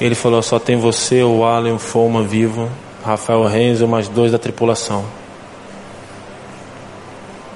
[0.00, 2.68] Ele falou: só tem você, o Alan, o Foma vivo,
[3.04, 5.04] Rafael Renzo, mais dois da tripulação.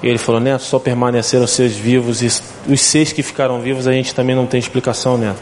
[0.03, 2.27] E ele falou: Neto, só permaneceram seus vivos, e
[2.71, 5.41] os seis que ficaram vivos a gente também não tem explicação, Neto.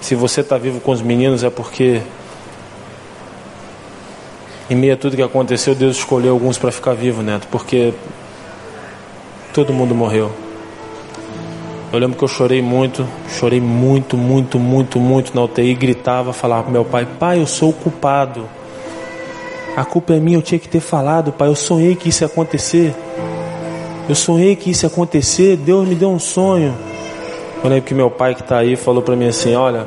[0.00, 2.00] Se você está vivo com os meninos é porque,
[4.70, 7.92] em meio a tudo que aconteceu, Deus escolheu alguns para ficar vivo, Neto, porque
[9.52, 10.30] todo mundo morreu.
[11.90, 13.08] Eu lembro que eu chorei muito,
[13.38, 17.70] chorei muito, muito, muito, muito na UTI, gritava, falava pro meu pai: Pai, eu sou
[17.70, 18.57] o culpado.
[19.78, 21.46] A culpa é minha, eu tinha que ter falado, pai.
[21.46, 22.92] Eu sonhei que isso ia acontecer.
[24.08, 25.56] Eu sonhei que isso ia acontecer.
[25.56, 26.76] Deus me deu um sonho.
[27.62, 29.86] Eu lembro que meu pai que está aí falou para mim assim: Olha,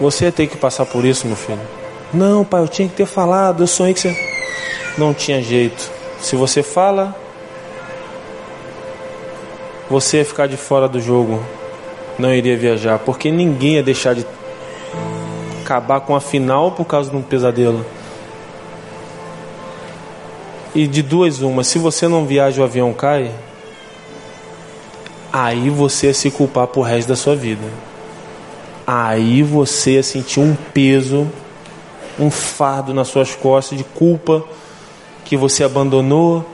[0.00, 1.60] você ter que passar por isso, meu filho.
[2.12, 3.62] Não, pai, eu tinha que ter falado.
[3.62, 4.16] Eu sonhei que você.
[4.98, 5.88] Não tinha jeito.
[6.20, 7.14] Se você fala,
[9.88, 11.40] você ia ficar de fora do jogo.
[12.18, 14.26] Não iria viajar, porque ninguém ia deixar de
[15.72, 17.84] acabar com a final por causa de um pesadelo.
[20.74, 23.32] E de duas uma, se você não viaja o avião cai,
[25.32, 27.66] aí você ia se culpar por resto da sua vida.
[28.86, 31.26] Aí você ia sentir um peso,
[32.18, 34.44] um fardo nas suas costas de culpa
[35.24, 36.44] que você abandonou,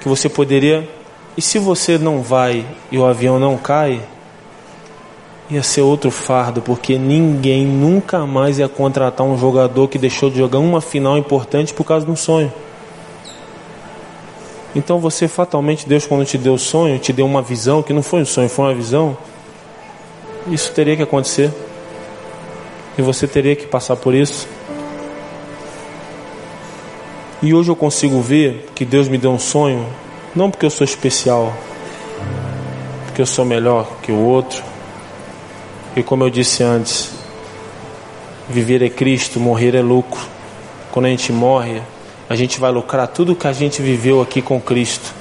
[0.00, 0.88] que você poderia.
[1.36, 4.00] E se você não vai e o avião não cai,
[5.52, 10.38] ia ser outro fardo, porque ninguém nunca mais ia contratar um jogador que deixou de
[10.38, 12.50] jogar uma final importante por causa de um sonho.
[14.74, 18.02] Então você fatalmente, Deus quando te deu o sonho, te deu uma visão, que não
[18.02, 19.16] foi um sonho, foi uma visão,
[20.48, 21.52] isso teria que acontecer.
[22.96, 24.48] E você teria que passar por isso.
[27.42, 29.86] E hoje eu consigo ver que Deus me deu um sonho,
[30.34, 31.52] não porque eu sou especial,
[33.04, 34.62] porque eu sou melhor que o outro,
[35.94, 37.10] e como eu disse antes,
[38.48, 40.20] viver é Cristo, morrer é lucro.
[40.90, 41.82] Quando a gente morre,
[42.28, 45.14] a gente vai lucrar tudo que a gente viveu aqui com Cristo.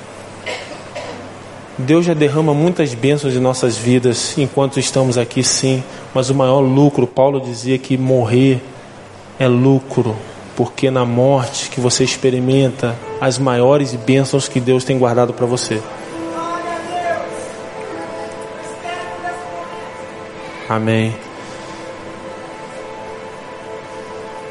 [1.78, 5.84] Deus já derrama muitas bênçãos em nossas vidas enquanto estamos aqui, sim,
[6.14, 8.62] mas o maior lucro, Paulo dizia que morrer
[9.40, 10.16] é lucro,
[10.56, 15.82] porque na morte que você experimenta as maiores bênçãos que Deus tem guardado para você.
[20.72, 21.14] Amém.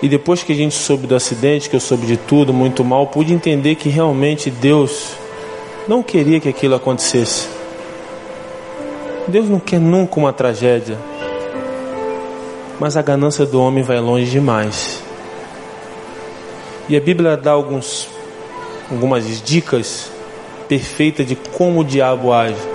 [0.02, 3.06] E depois que a gente soube do acidente, que eu soube de tudo, muito mal,
[3.06, 5.12] pude entender que realmente Deus
[5.88, 7.48] não queria que aquilo acontecesse.
[9.28, 10.98] Deus não quer nunca uma tragédia.
[12.78, 15.02] Mas a ganância do homem vai longe demais.
[16.86, 18.10] E a Bíblia dá alguns,
[18.90, 20.12] algumas dicas
[20.68, 22.69] perfeitas de como o diabo age.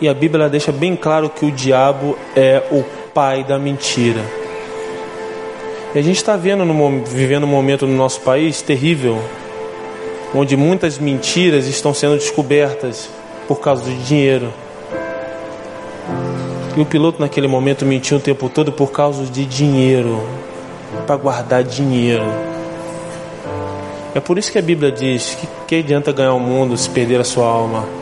[0.00, 4.20] E a Bíblia deixa bem claro que o diabo é o pai da mentira.
[5.94, 9.18] E a gente está vivendo um momento no nosso país terrível,
[10.32, 13.10] onde muitas mentiras estão sendo descobertas
[13.48, 14.52] por causa do dinheiro.
[16.76, 20.22] E o piloto naquele momento mentiu o tempo todo por causa de dinheiro,
[21.08, 22.26] para guardar dinheiro.
[24.14, 27.20] É por isso que a Bíblia diz que que adianta ganhar o mundo se perder
[27.20, 27.97] a sua alma?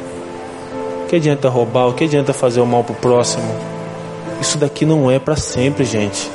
[1.06, 1.86] Que adianta roubar?
[1.86, 3.54] O que adianta fazer o mal para o próximo?
[4.40, 6.30] Isso daqui não é para sempre, gente.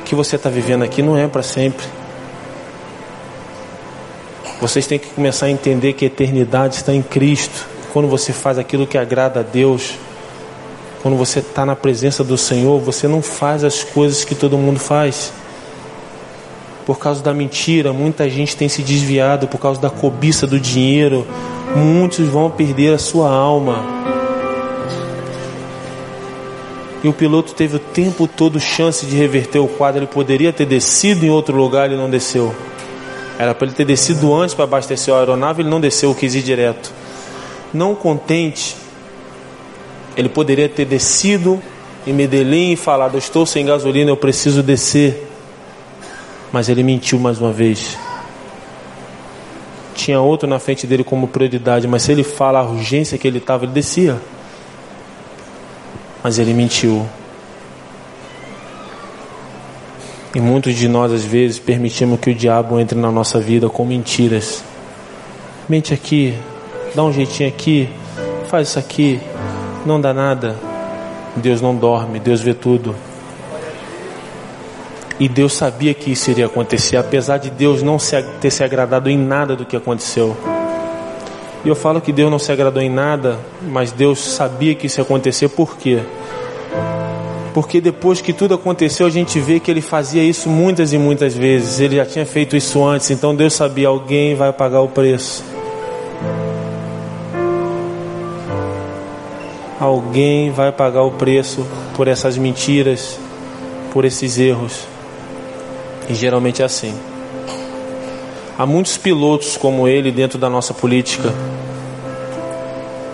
[0.00, 1.84] O que você está vivendo aqui não é para sempre.
[4.60, 7.66] Vocês têm que começar a entender que a eternidade está em Cristo.
[7.92, 9.94] Quando você faz aquilo que agrada a Deus,
[11.02, 14.78] quando você está na presença do Senhor, você não faz as coisas que todo mundo
[14.78, 15.32] faz.
[16.84, 21.26] Por causa da mentira, muita gente tem se desviado por causa da cobiça do dinheiro,
[21.76, 23.84] muitos vão perder a sua alma.
[27.02, 30.00] E o piloto teve o tempo todo chance de reverter o quadro.
[30.00, 32.54] Ele poderia ter descido em outro lugar, ele não desceu.
[33.38, 36.42] Era para ele ter descido antes para abastecer a aeronave, ele não desceu, quis ir
[36.42, 36.92] direto.
[37.72, 38.76] Não contente,
[40.16, 41.60] ele poderia ter descido
[42.06, 45.28] em Medellín e falado: estou sem gasolina, eu preciso descer.
[46.52, 47.98] Mas ele mentiu mais uma vez
[50.04, 53.38] tinha outro na frente dele como prioridade, mas se ele fala a urgência que ele
[53.38, 54.20] estava, ele descia.
[56.22, 57.06] Mas ele mentiu.
[60.34, 63.84] E muitos de nós, às vezes, permitimos que o diabo entre na nossa vida com
[63.86, 64.62] mentiras.
[65.66, 66.34] Mente aqui,
[66.94, 67.88] dá um jeitinho aqui,
[68.48, 69.18] faz isso aqui,
[69.86, 70.54] não dá nada.
[71.34, 72.94] Deus não dorme, Deus vê tudo.
[75.18, 77.98] E Deus sabia que isso iria acontecer, apesar de Deus não
[78.40, 80.36] ter se agradado em nada do que aconteceu.
[81.64, 85.00] E eu falo que Deus não se agradou em nada, mas Deus sabia que isso
[85.00, 86.00] ia acontecer, por quê?
[87.54, 91.36] Porque depois que tudo aconteceu, a gente vê que ele fazia isso muitas e muitas
[91.36, 91.78] vezes.
[91.78, 95.44] Ele já tinha feito isso antes, então Deus sabia: alguém vai pagar o preço.
[99.78, 101.64] Alguém vai pagar o preço
[101.94, 103.18] por essas mentiras,
[103.92, 104.93] por esses erros.
[106.08, 106.94] E geralmente é assim.
[108.56, 111.32] Há muitos pilotos como ele dentro da nossa política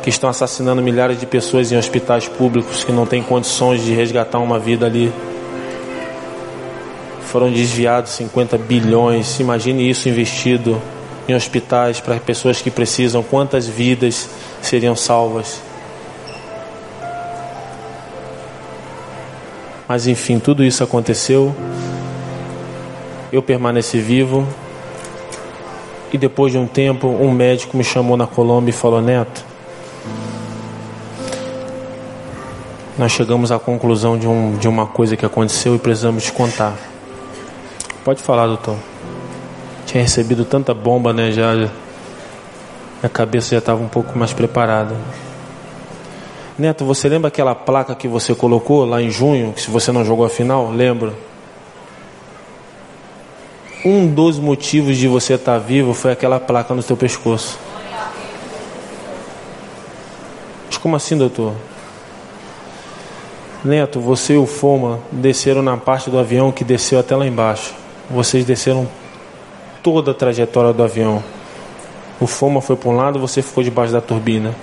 [0.03, 4.39] que estão assassinando milhares de pessoas em hospitais públicos que não têm condições de resgatar
[4.39, 5.13] uma vida ali.
[7.23, 9.39] Foram desviados 50 bilhões.
[9.41, 10.81] Imagine isso investido
[11.29, 13.23] em hospitais para pessoas que precisam.
[13.23, 14.29] Quantas vidas
[14.61, 15.61] seriam salvas?
[19.87, 21.55] Mas enfim, tudo isso aconteceu.
[23.33, 24.47] Eu permaneci vivo.
[26.13, 29.45] E depois de um tempo, um médico me chamou na Colômbia e falou: Neto,
[32.99, 36.77] nós chegamos à conclusão de, um, de uma coisa que aconteceu e precisamos te contar.
[38.05, 38.77] Pode falar, doutor.
[39.87, 41.31] Tinha recebido tanta bomba, né?
[41.31, 44.97] Já, minha cabeça já estava um pouco mais preparada.
[46.59, 50.05] Neto, você lembra aquela placa que você colocou lá em junho, que se você não
[50.05, 50.71] jogou a final?
[50.71, 51.15] Lembra?
[53.85, 57.59] Um dos motivos de você estar vivo foi aquela placa no seu pescoço.
[60.67, 61.55] Mas como assim, doutor?
[63.65, 67.75] Neto, você e o Foma desceram na parte do avião que desceu até lá embaixo.
[68.11, 68.87] Vocês desceram
[69.83, 71.23] toda a trajetória do avião.
[72.21, 74.55] O Foma foi para um lado, você ficou debaixo da turbina.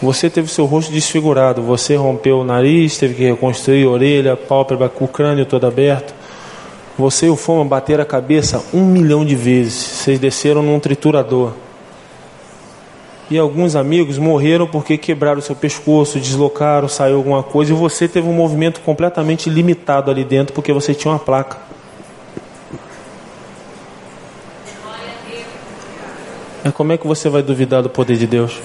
[0.00, 4.90] Você teve seu rosto desfigurado, você rompeu o nariz, teve que reconstruir a orelha, pálpebra,
[5.00, 6.14] o crânio todo aberto.
[6.98, 9.74] Você e o Foma bateram a cabeça um milhão de vezes.
[9.74, 11.52] Vocês desceram num triturador.
[13.30, 17.72] E alguns amigos morreram porque quebraram o seu pescoço, deslocaram, saiu alguma coisa.
[17.72, 21.58] E você teve um movimento completamente limitado ali dentro porque você tinha uma placa.
[26.64, 28.58] Mas como é que você vai duvidar do poder de Deus?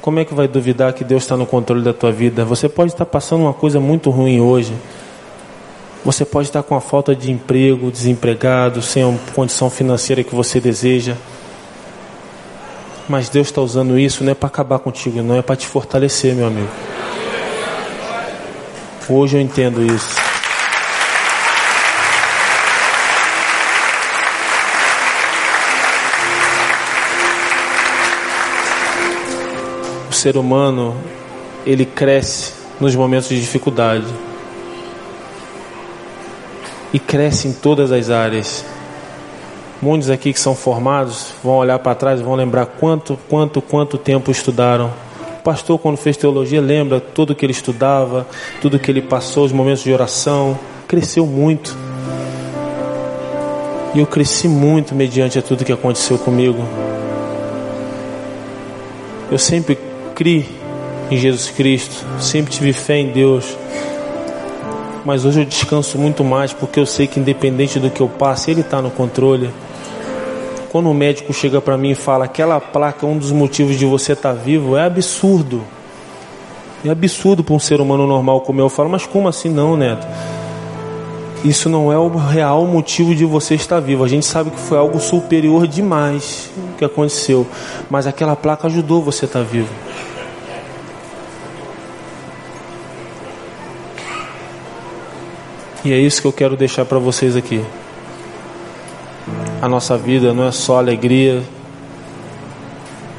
[0.00, 2.44] Como é que vai duvidar que Deus está no controle da tua vida?
[2.44, 4.72] Você pode estar passando uma coisa muito ruim hoje.
[6.02, 10.58] Você pode estar com a falta de emprego, desempregado, sem a condição financeira que você
[10.58, 11.14] deseja.
[13.06, 16.34] Mas Deus está usando isso não é para acabar contigo, não é para te fortalecer,
[16.34, 16.68] meu amigo.
[19.08, 20.29] Hoje eu entendo isso.
[30.20, 30.94] Ser humano
[31.64, 34.06] ele cresce nos momentos de dificuldade
[36.92, 38.64] e cresce em todas as áreas.
[39.80, 43.96] Muitos aqui que são formados vão olhar para trás e vão lembrar quanto, quanto, quanto
[43.96, 44.92] tempo estudaram.
[45.38, 48.26] O pastor, quando fez teologia, lembra tudo que ele estudava,
[48.60, 50.58] tudo que ele passou, os momentos de oração.
[50.86, 51.74] Cresceu muito.
[53.94, 56.62] E eu cresci muito mediante a tudo que aconteceu comigo.
[59.30, 59.89] Eu sempre
[60.20, 60.46] criei
[61.10, 63.56] em Jesus Cristo, sempre tive fé em Deus.
[65.02, 68.50] Mas hoje eu descanso muito mais porque eu sei que independente do que eu passe,
[68.50, 69.48] Ele está no controle.
[70.68, 73.86] Quando o médico chega para mim e fala aquela placa é um dos motivos de
[73.86, 75.62] você estar tá vivo, é absurdo.
[76.84, 78.66] É absurdo para um ser humano normal como eu.
[78.66, 80.06] Eu falo, mas como assim não, Neto?
[81.42, 84.04] Isso não é o real motivo de você estar vivo.
[84.04, 87.46] A gente sabe que foi algo superior demais que aconteceu,
[87.88, 89.89] mas aquela placa ajudou você a estar tá vivo.
[95.84, 97.64] E é isso que eu quero deixar para vocês aqui.
[99.62, 101.42] A nossa vida não é só alegria,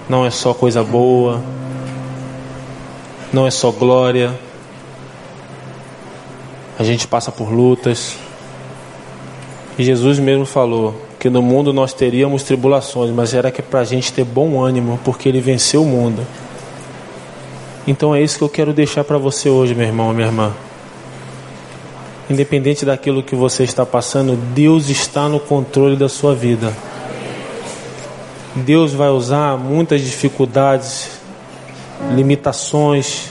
[0.08, 1.42] não é só coisa boa,
[3.34, 4.38] não é só glória.
[6.78, 8.16] A gente passa por lutas.
[9.78, 13.84] E Jesus mesmo falou que no mundo nós teríamos tribulações, mas era que para a
[13.84, 16.26] gente ter bom ânimo, porque Ele venceu o mundo.
[17.88, 20.54] Então é isso que eu quero deixar para você hoje, meu irmão, minha irmã.
[22.30, 26.73] Independente daquilo que você está passando, Deus está no controle da sua vida.
[28.56, 31.19] Deus vai usar muitas dificuldades,
[32.15, 33.30] limitações,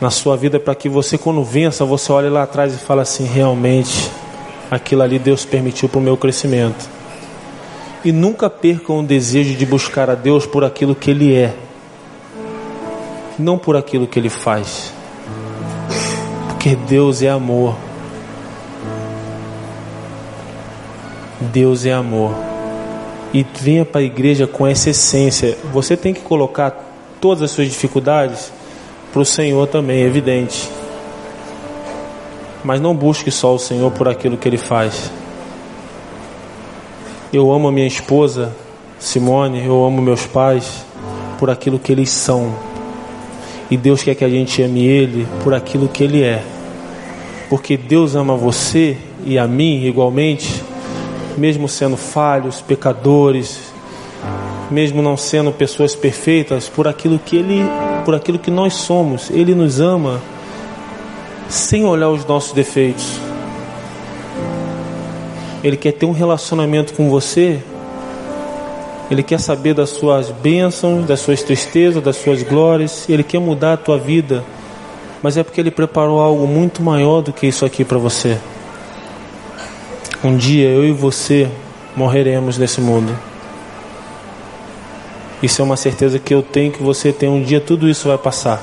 [0.00, 3.24] na sua vida para que você, quando vença, você olhe lá atrás e fale assim:
[3.24, 4.10] realmente,
[4.70, 6.88] aquilo ali Deus permitiu para o meu crescimento.
[8.04, 11.54] E nunca percam o desejo de buscar a Deus por aquilo que Ele é,
[13.38, 14.92] não por aquilo que Ele faz.
[16.58, 17.76] Porque Deus é amor.
[21.40, 22.34] Deus é amor.
[23.32, 25.56] E venha para a igreja com essa essência.
[25.72, 26.74] Você tem que colocar
[27.20, 28.52] todas as suas dificuldades
[29.12, 30.68] para o Senhor também, é evidente.
[32.64, 35.12] Mas não busque só o Senhor por aquilo que Ele faz.
[37.32, 38.52] Eu amo a minha esposa,
[38.98, 40.84] Simone, eu amo meus pais
[41.38, 42.52] por aquilo que eles são.
[43.70, 46.42] E Deus quer que a gente ame Ele por aquilo que Ele é.
[47.48, 50.62] Porque Deus ama você e a mim igualmente,
[51.36, 53.72] mesmo sendo falhos, pecadores,
[54.70, 57.62] mesmo não sendo pessoas perfeitas, por aquilo que Ele,
[58.04, 59.30] por aquilo que nós somos.
[59.30, 60.20] Ele nos ama
[61.48, 63.18] sem olhar os nossos defeitos.
[65.62, 67.60] Ele quer ter um relacionamento com você.
[69.10, 73.08] Ele quer saber das suas bênçãos, das suas tristezas, das suas glórias.
[73.08, 74.44] Ele quer mudar a tua vida.
[75.22, 78.38] Mas é porque ele preparou algo muito maior do que isso aqui para você.
[80.22, 81.48] Um dia eu e você
[81.96, 83.16] morreremos nesse mundo.
[85.42, 87.28] Isso é uma certeza que eu tenho que você tem.
[87.28, 88.60] Um dia tudo isso vai passar.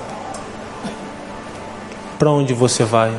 [2.20, 3.10] Para onde você vai?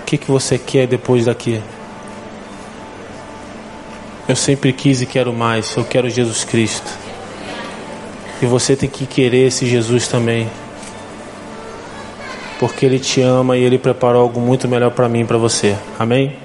[0.00, 1.60] O que, que você quer depois daqui?
[4.30, 5.74] Eu sempre quis e quero mais.
[5.76, 6.88] Eu quero Jesus Cristo.
[8.40, 10.48] E você tem que querer esse Jesus também.
[12.60, 15.76] Porque Ele te ama e Ele preparou algo muito melhor para mim e para você.
[15.98, 16.36] Amém?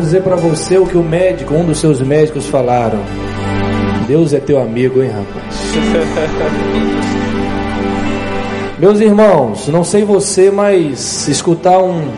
[0.00, 3.00] Dizer para você o que o médico, um dos seus médicos falaram.
[4.06, 5.54] Deus é teu amigo, hein, rapaz?
[8.80, 12.08] Meus irmãos, não sei você, mas escutar um,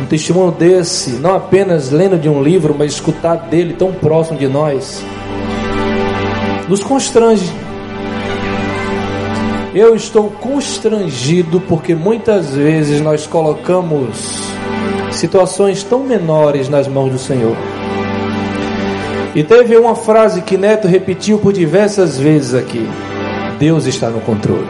[0.00, 4.48] um testemunho desse, não apenas lendo de um livro, mas escutar dele tão próximo de
[4.48, 5.02] nós,
[6.68, 7.50] nos constrange.
[9.72, 14.51] Eu estou constrangido porque muitas vezes nós colocamos
[15.16, 17.56] situações tão menores nas mãos do Senhor.
[19.34, 22.86] E teve uma frase que Neto repetiu por diversas vezes aqui:
[23.58, 24.68] Deus está no controle.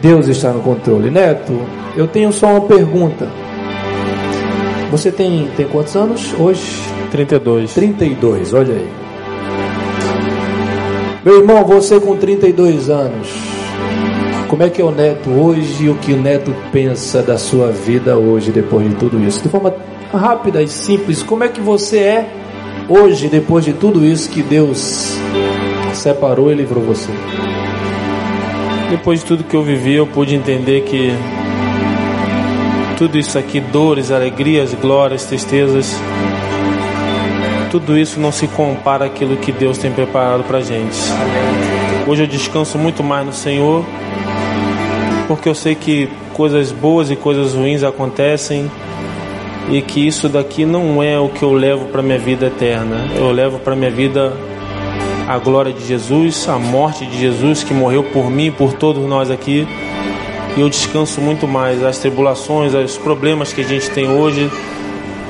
[0.00, 1.10] Deus está no controle.
[1.10, 1.60] Neto,
[1.96, 3.28] eu tenho só uma pergunta.
[4.90, 6.82] Você tem, tem quantos anos hoje?
[7.10, 7.72] 32.
[7.74, 8.88] 32, olha aí.
[11.24, 13.28] Meu irmão, você com 32 anos,
[14.48, 17.70] como é que é o neto hoje e o que o neto pensa da sua
[17.70, 19.42] vida hoje, depois de tudo isso?
[19.42, 19.74] De forma
[20.12, 22.30] rápida e simples, como é que você é
[22.88, 25.16] hoje, depois de tudo isso que Deus
[25.92, 27.10] separou e livrou você?
[28.90, 31.12] Depois de tudo que eu vivi, eu pude entender que
[32.96, 35.96] tudo isso aqui, dores, alegrias, glórias, tristezas,
[37.70, 40.96] tudo isso não se compara àquilo que Deus tem preparado para gente.
[42.06, 43.84] Hoje eu descanso muito mais no Senhor
[45.26, 48.70] porque eu sei que coisas boas e coisas ruins acontecem
[49.70, 53.08] e que isso daqui não é o que eu levo para minha vida eterna.
[53.16, 54.32] Eu levo para minha vida
[55.26, 59.30] a glória de Jesus, a morte de Jesus que morreu por mim por todos nós
[59.30, 59.66] aqui.
[60.56, 61.82] E eu descanso muito mais.
[61.82, 64.50] As tribulações, os problemas que a gente tem hoje,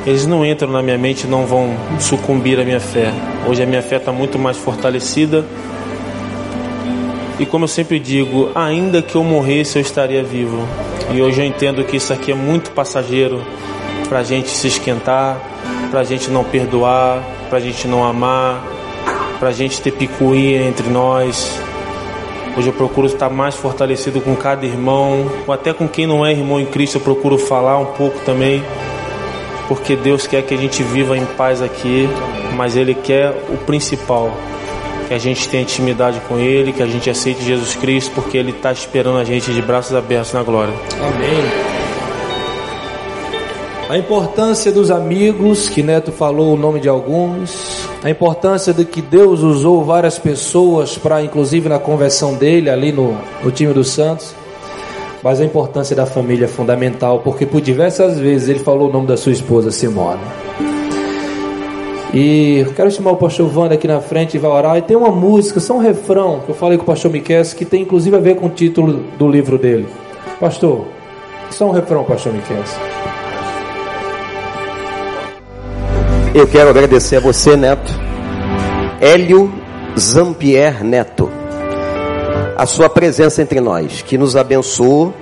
[0.05, 3.13] eles não entram na minha mente, não vão sucumbir à minha fé.
[3.49, 5.45] Hoje a minha fé está muito mais fortalecida
[7.39, 10.67] e como eu sempre digo, ainda que eu morresse, eu estaria vivo.
[11.13, 13.43] E hoje eu entendo que isso aqui é muito passageiro
[14.09, 15.41] para a gente se esquentar,
[15.91, 18.65] para a gente não perdoar, para a gente não amar,
[19.39, 21.59] para a gente ter picuinha entre nós.
[22.57, 26.31] Hoje eu procuro estar mais fortalecido com cada irmão, ou até com quem não é
[26.31, 28.63] irmão em Cristo, eu procuro falar um pouco também,
[29.67, 32.09] porque Deus quer que a gente viva em paz aqui,
[32.57, 34.31] mas Ele quer o principal,
[35.07, 38.51] que a gente tenha intimidade com Ele, que a gente aceite Jesus Cristo, porque Ele
[38.51, 40.75] está esperando a gente de braços abertos na glória.
[41.01, 41.75] Amém.
[43.89, 49.03] A importância dos amigos, que Neto falou o nome de alguns, a importância de que
[49.03, 54.35] Deus usou várias pessoas para, inclusive na conversão dele, ali no, no time dos Santos,
[55.23, 59.07] mas a importância da família é fundamental, porque por diversas vezes ele falou o nome
[59.07, 60.21] da sua esposa, Simone.
[62.17, 64.77] E quero chamar o pastor Wanda aqui na frente e vai orar.
[64.77, 67.65] E tem uma música, só um refrão, que eu falei com o pastor Miquel, que
[67.65, 69.89] tem inclusive a ver com o título do livro dele.
[70.39, 70.87] Pastor,
[71.51, 72.63] só um refrão, pastor Miquel.
[76.33, 77.93] Eu quero agradecer a você, Neto.
[79.01, 79.53] Hélio
[79.99, 81.29] Zampier Neto.
[82.57, 85.13] A sua presença entre nós, que nos abençoou,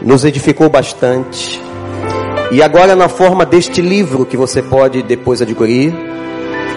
[0.00, 1.67] nos edificou bastante
[2.50, 5.94] e agora, na forma deste livro que você pode depois adquirir,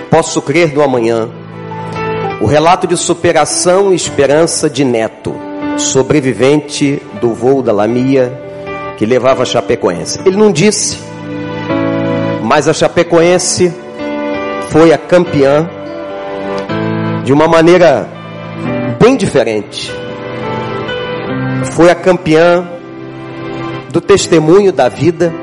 [0.10, 1.30] Posso Crer no Amanhã,
[2.41, 5.34] o relato de superação e esperança de Neto,
[5.77, 8.38] sobrevivente do voo da Lamia
[8.98, 10.19] que levava a Chapecoense.
[10.26, 10.99] Ele não disse,
[12.43, 13.73] mas a Chapecoense
[14.69, 15.69] foi a campeã
[17.23, 18.10] de uma maneira
[18.99, 19.89] bem diferente.
[21.72, 22.69] Foi a campeã
[23.89, 25.34] do testemunho da vida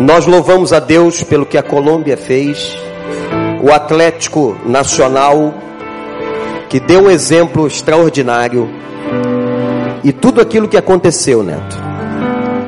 [0.00, 2.76] nós louvamos a Deus pelo que a Colômbia fez,
[3.62, 5.54] o Atlético Nacional,
[6.68, 8.68] que deu um exemplo extraordinário,
[10.04, 11.76] e tudo aquilo que aconteceu, Neto.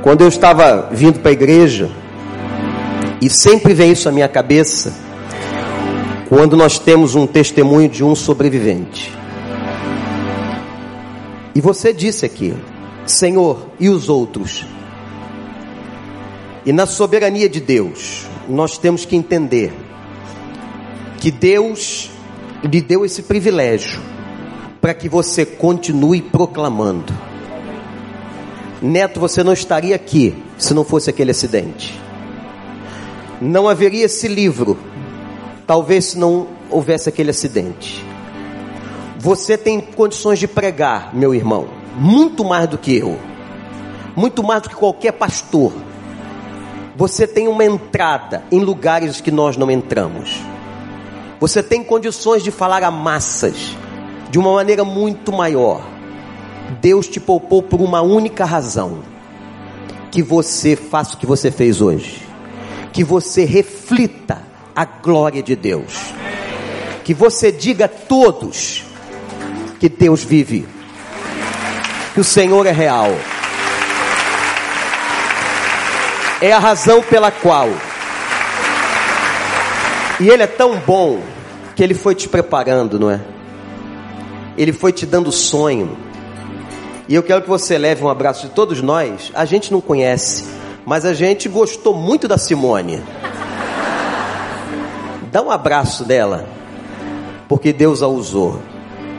[0.02, 1.90] Quando eu estava vindo para a igreja,
[3.20, 4.94] e sempre vem isso à minha cabeça,
[6.28, 9.12] quando nós temos um testemunho de um sobrevivente.
[11.54, 12.54] E você disse aqui,
[13.06, 14.64] Senhor, e os outros?
[16.64, 19.72] E na soberania de Deus, nós temos que entender
[21.18, 22.10] que Deus
[22.62, 24.00] lhe deu esse privilégio
[24.80, 27.12] para que você continue proclamando.
[28.80, 31.98] Neto, você não estaria aqui se não fosse aquele acidente.
[33.40, 34.78] Não haveria esse livro,
[35.66, 38.04] talvez se não houvesse aquele acidente.
[39.18, 43.18] Você tem condições de pregar, meu irmão, muito mais do que eu,
[44.14, 45.72] muito mais do que qualquer pastor
[46.98, 50.42] você tem uma entrada em lugares que nós não entramos.
[51.38, 53.76] Você tem condições de falar a massas
[54.32, 55.80] de uma maneira muito maior.
[56.80, 58.98] Deus te poupou por uma única razão:
[60.10, 62.20] que você faça o que você fez hoje,
[62.92, 64.42] que você reflita
[64.74, 66.12] a glória de Deus,
[67.04, 68.82] que você diga a todos
[69.78, 70.66] que Deus vive,
[72.12, 73.12] que o Senhor é real
[76.40, 77.68] é a razão pela qual.
[80.20, 81.20] E Ele é tão bom
[81.74, 83.20] que Ele foi te preparando, não é?
[84.56, 85.96] Ele foi te dando sonho.
[87.08, 89.30] E eu quero que você leve um abraço de todos nós.
[89.34, 90.44] A gente não conhece,
[90.84, 93.02] mas a gente gostou muito da Simone.
[95.30, 96.46] Dá um abraço dela,
[97.48, 98.60] porque Deus a usou.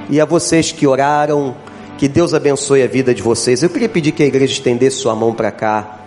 [0.09, 1.55] E a vocês que oraram,
[1.97, 3.61] que Deus abençoe a vida de vocês.
[3.61, 5.98] Eu queria pedir que a igreja estendesse sua mão para cá.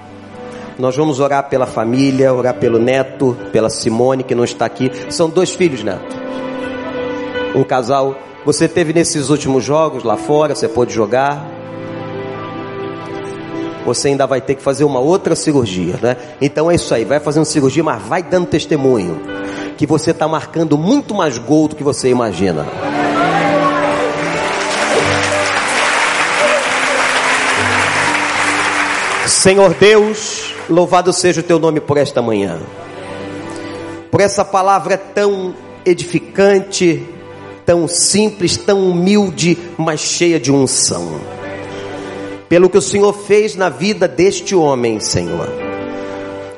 [0.83, 4.91] Nós vamos orar pela família, orar pelo neto, pela Simone que não está aqui.
[5.11, 6.17] São dois filhos, neto.
[7.55, 8.17] Um casal.
[8.45, 11.47] Você teve nesses últimos jogos lá fora, você pôde jogar.
[13.87, 16.17] Você ainda vai ter que fazer uma outra cirurgia, né?
[16.41, 19.21] Então é isso aí, vai fazendo cirurgia, mas vai dando testemunho
[19.77, 22.67] que você está marcando muito mais gol do que você imagina.
[29.29, 32.61] Senhor Deus, Louvado seja o teu nome por esta manhã.
[34.11, 37.03] Por essa palavra tão edificante,
[37.67, 41.21] tão simples, tão humilde, mas cheia de unção.
[42.49, 45.49] Pelo que o Senhor fez na vida deste homem, Senhor.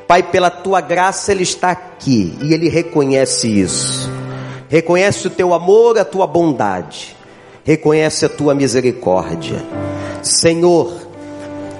[0.07, 4.09] Pai, pela tua graça ele está aqui e ele reconhece isso.
[4.69, 7.15] Reconhece o teu amor, a tua bondade.
[7.63, 9.65] Reconhece a tua misericórdia.
[10.21, 11.04] Senhor,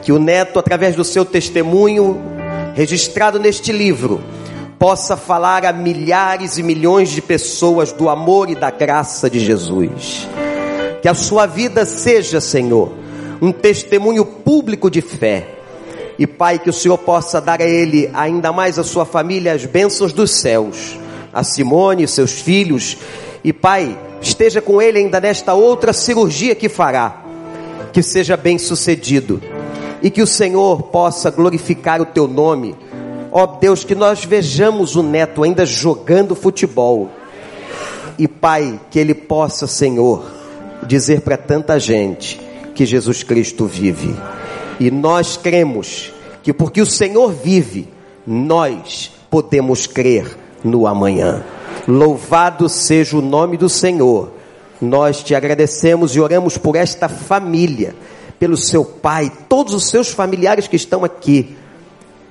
[0.05, 2.21] que o neto, através do seu testemunho
[2.75, 4.21] registrado neste livro,
[4.77, 10.27] possa falar a milhares e milhões de pessoas do amor e da graça de Jesus.
[11.01, 12.93] Que a sua vida seja, Senhor,
[13.41, 15.47] um testemunho público de fé.
[16.19, 19.65] E Pai, que o Senhor possa dar a ele, ainda mais a sua família, as
[19.65, 20.99] bênçãos dos céus,
[21.33, 22.95] a Simone, e seus filhos.
[23.43, 27.23] E Pai, esteja com ele ainda nesta outra cirurgia que fará.
[27.91, 29.41] Que seja bem sucedido
[30.05, 32.75] e que o Senhor possa glorificar o teu nome.
[33.31, 37.09] Ó oh, Deus, que nós vejamos o neto ainda jogando futebol.
[38.15, 40.23] E Pai, que ele possa, Senhor,
[40.85, 42.39] dizer para tanta gente
[42.75, 44.15] que Jesus Cristo vive.
[44.79, 46.13] E nós cremos
[46.43, 47.89] que porque o Senhor vive,
[48.27, 51.43] nós podemos crer no amanhã.
[51.87, 54.29] Louvado seja o nome do Senhor.
[54.79, 57.95] Nós te agradecemos e oramos por esta família
[58.45, 61.57] pelo seu pai, todos os seus familiares que estão aqui.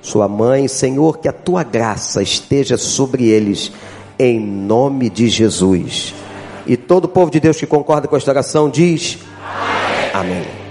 [0.01, 3.69] sua mãe, Senhor, que a tua graça esteja sobre eles,
[4.17, 6.13] em nome de Jesus.
[6.65, 9.17] E todo o povo de Deus que concorda com esta oração diz:
[10.13, 10.37] Amém.
[10.37, 10.64] Amém.